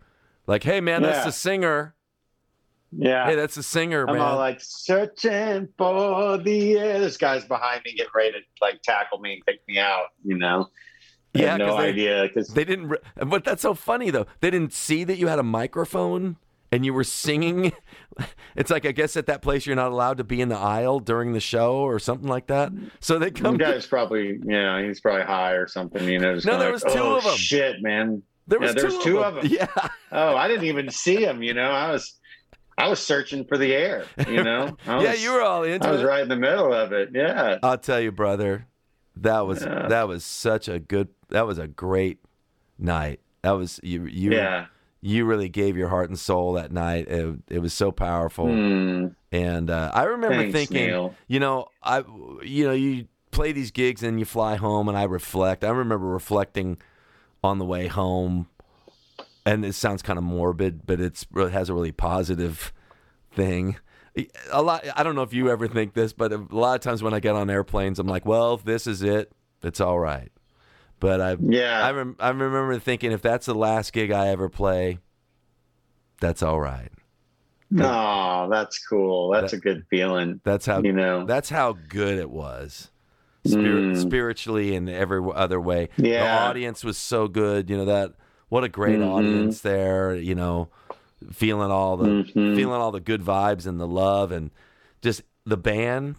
[0.47, 1.25] like, hey man, that's Yeah.
[1.25, 1.95] the singer.
[2.97, 4.21] yeah Hey, that's the singer, I'm man.
[4.21, 6.99] all like searching for the air.
[6.99, 10.07] This guy's behind me, get ready to like tackle me and take me out.
[10.23, 10.69] You know,
[11.35, 14.27] I Yeah, no they- idea because They didn't, re- but that's so funny though.
[14.39, 16.37] They didn't see that you had a microphone
[16.75, 17.71] and you were singing.
[18.55, 21.01] It's like I guess at that place you're not allowed to be in the aisle
[21.01, 22.71] during the show or something like that.
[23.01, 23.57] So they the come.
[23.57, 26.07] guy's probably yeah, he's probably high or something.
[26.07, 28.23] You know, No, there like, was two "Oh, of 'em." Shit, man.
[28.47, 29.45] there was yeah, there's two, of them.
[29.45, 29.51] 'em.
[29.59, 31.43] Yeah, Oh, I didn't even see him.
[31.43, 32.13] You know, I was
[32.77, 34.05] I was searching for the air.
[34.29, 36.05] You know, I yeah, you were all into I was it.
[36.05, 37.09] right in the middle of it.
[37.13, 37.57] Yeah.
[37.63, 38.65] I'll tell you, brother,
[39.17, 39.89] that was Yeah.
[39.89, 41.09] that was such a good.
[41.31, 42.19] That was a great
[42.79, 43.19] night.
[43.41, 44.05] That was you.
[44.05, 44.67] You Yeah.
[45.01, 47.07] You really gave your heart and soul that night.
[47.07, 48.47] It, it was so powerful.
[48.47, 49.07] Hmm.
[49.31, 51.15] And uh, I remember Thanks, thinking, Neal.
[51.27, 52.03] you know, I,
[52.43, 55.63] you know, you play these gigs and you fly home, and I reflect.
[55.63, 56.77] I remember reflecting
[57.43, 58.47] on the way home
[59.45, 62.73] and it sounds kind of morbid, but it's it has a really positive
[63.31, 63.77] thing.
[64.51, 64.85] A lot.
[64.95, 67.19] I don't know if you ever think this, but a lot of times when I
[67.19, 69.31] get on airplanes, I'm like, well, if this is it,
[69.61, 70.31] it's all right.
[70.99, 71.85] But I Yeah.
[71.85, 74.99] I, rem- I remember thinking if that's the last gig I ever play,
[76.21, 76.89] that's all right.
[77.77, 79.31] Oh, that's cool.
[79.31, 80.39] That's a good feeling.
[80.43, 81.25] That's how You know.
[81.25, 82.91] that's how good it was.
[83.45, 84.01] Spirit, Mm.
[84.01, 85.89] Spiritually and every other way.
[85.97, 86.23] Yeah.
[86.23, 88.13] The audience was so good, you know that
[88.49, 89.07] what a great Mhm.
[89.11, 90.69] audience there, you know,
[91.31, 92.55] feeling all the Mhm.
[92.55, 94.51] feeling all the good vibes and the love and
[95.01, 96.15] just the band.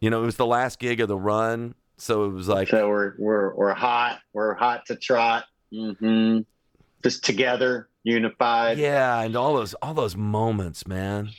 [0.00, 2.88] You know, it was the last gig of the run, so it was like So
[2.88, 4.20] we're we're we're hot.
[4.32, 5.44] We're hot to trot.
[5.72, 6.40] Mm-hmm.
[7.02, 8.78] Just together, unified.
[8.78, 11.30] Yeah, and all those all those moments, man.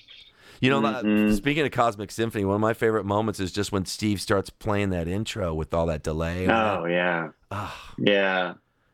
[0.61, 1.35] You know, that- Mhm.
[1.35, 4.89] speaking of Cosmic Symphony, one of my favorite moments is just when Steve starts playing
[4.91, 6.47] that intro with all that delay.
[6.47, 8.53] Oh yeah, Ah, yeah.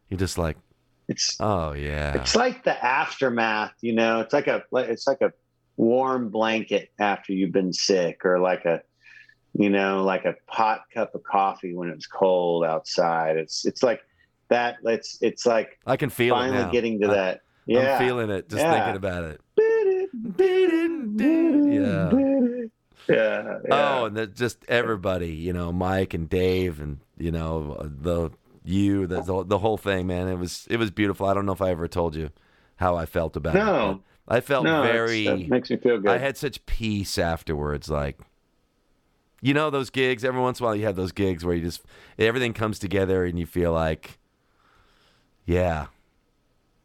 [0.09, 0.57] you're just like,
[1.07, 3.74] It's oh yeah, it's like the aftermath.
[3.82, 5.32] You know, it's like a it's like a
[5.78, 8.82] warm blanket after you've been sick, or like a
[9.54, 13.38] you know like a hot cup of coffee when it's cold outside.
[13.38, 14.02] It's it's like
[14.49, 14.78] that.
[14.84, 16.70] It's it's like I can feel it finally now.
[16.72, 17.41] getting to I- that.
[17.68, 17.93] Yeah.
[17.97, 18.74] I'm feeling it just Yeah.
[18.74, 19.41] thinking about it.
[21.72, 22.12] Yeah.
[23.10, 23.58] Yeah.
[23.72, 28.30] Oh, and the, just everybody, you know, Mike and Dave, and you know the
[28.64, 30.28] you, the the, the whole thing, man.
[30.28, 31.26] It was it was beautiful.
[31.28, 32.30] I don't know if I ever told you
[32.78, 33.60] how I felt about it.
[33.60, 34.02] No.
[34.28, 35.26] I felt no, very.
[35.26, 36.10] that makes me feel good.
[36.10, 37.89] I had such peace afterwards.
[37.89, 38.20] Like,
[39.41, 40.23] you know, those gigs.
[40.23, 41.81] Every once in a while, you have those gigs where you just
[42.19, 44.17] everything comes together, and you feel like,
[45.45, 45.87] yeah,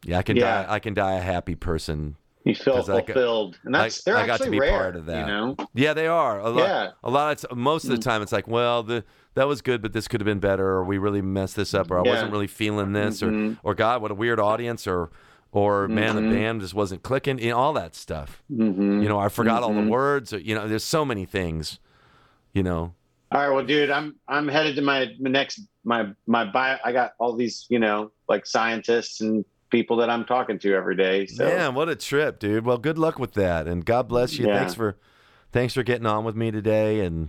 [0.04, 0.64] yeah, I can Yeah.
[0.64, 0.74] die.
[0.74, 2.16] I can die a happy person.
[2.44, 4.70] you feel I got- fulfilled, and that's they're I got to actually be rare.
[4.78, 5.18] part of that.
[5.18, 5.56] You know.
[5.74, 6.38] Yeah, they are.
[6.38, 6.90] A lot, Yeah.
[7.02, 9.02] a lot of most of the time, it's like, well, the
[9.34, 11.90] that was good, but this could have been better, or we really messed this up,
[11.90, 12.12] or I Yeah.
[12.12, 13.58] wasn't really feeling this, Mhm.
[13.64, 15.10] or or God, what a weird audience, or
[15.50, 16.28] or man, Mhm.
[16.30, 18.42] the band just wasn't clicking, you know, all that stuff.
[18.52, 19.02] Mhm.
[19.02, 19.88] You know, I forgot all the Mhm.
[19.88, 20.32] words.
[20.32, 21.78] Or, you know, there's so many things.
[22.56, 22.94] You know,
[23.32, 26.78] All right, well, dude, I'm I'm headed to my, my next my my bio.
[26.82, 30.96] I got all these, you know, like scientists and people that I'm talking to every
[30.96, 31.26] day.
[31.26, 32.64] So man, what a trip, dude.
[32.64, 34.46] Well, good luck with that, and God bless you.
[34.46, 34.58] Yeah.
[34.58, 34.96] Thanks for
[35.52, 37.28] thanks for getting on with me today, and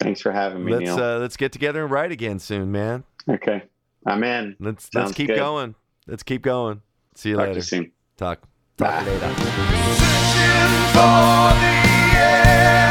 [0.00, 0.98] thanks for having me, let's Neal.
[0.98, 3.04] uh, let's get together and write again soon, man.
[3.28, 3.64] okay,
[4.06, 4.56] I'm in.
[4.58, 5.36] Let's let's keep good.
[5.36, 5.74] going.
[6.06, 6.80] Let's keep going.
[7.14, 7.58] See you Talk to later.
[7.58, 7.92] you soon.
[8.16, 8.40] Talk
[8.78, 9.34] talk to you later.
[9.34, 12.81] Searching for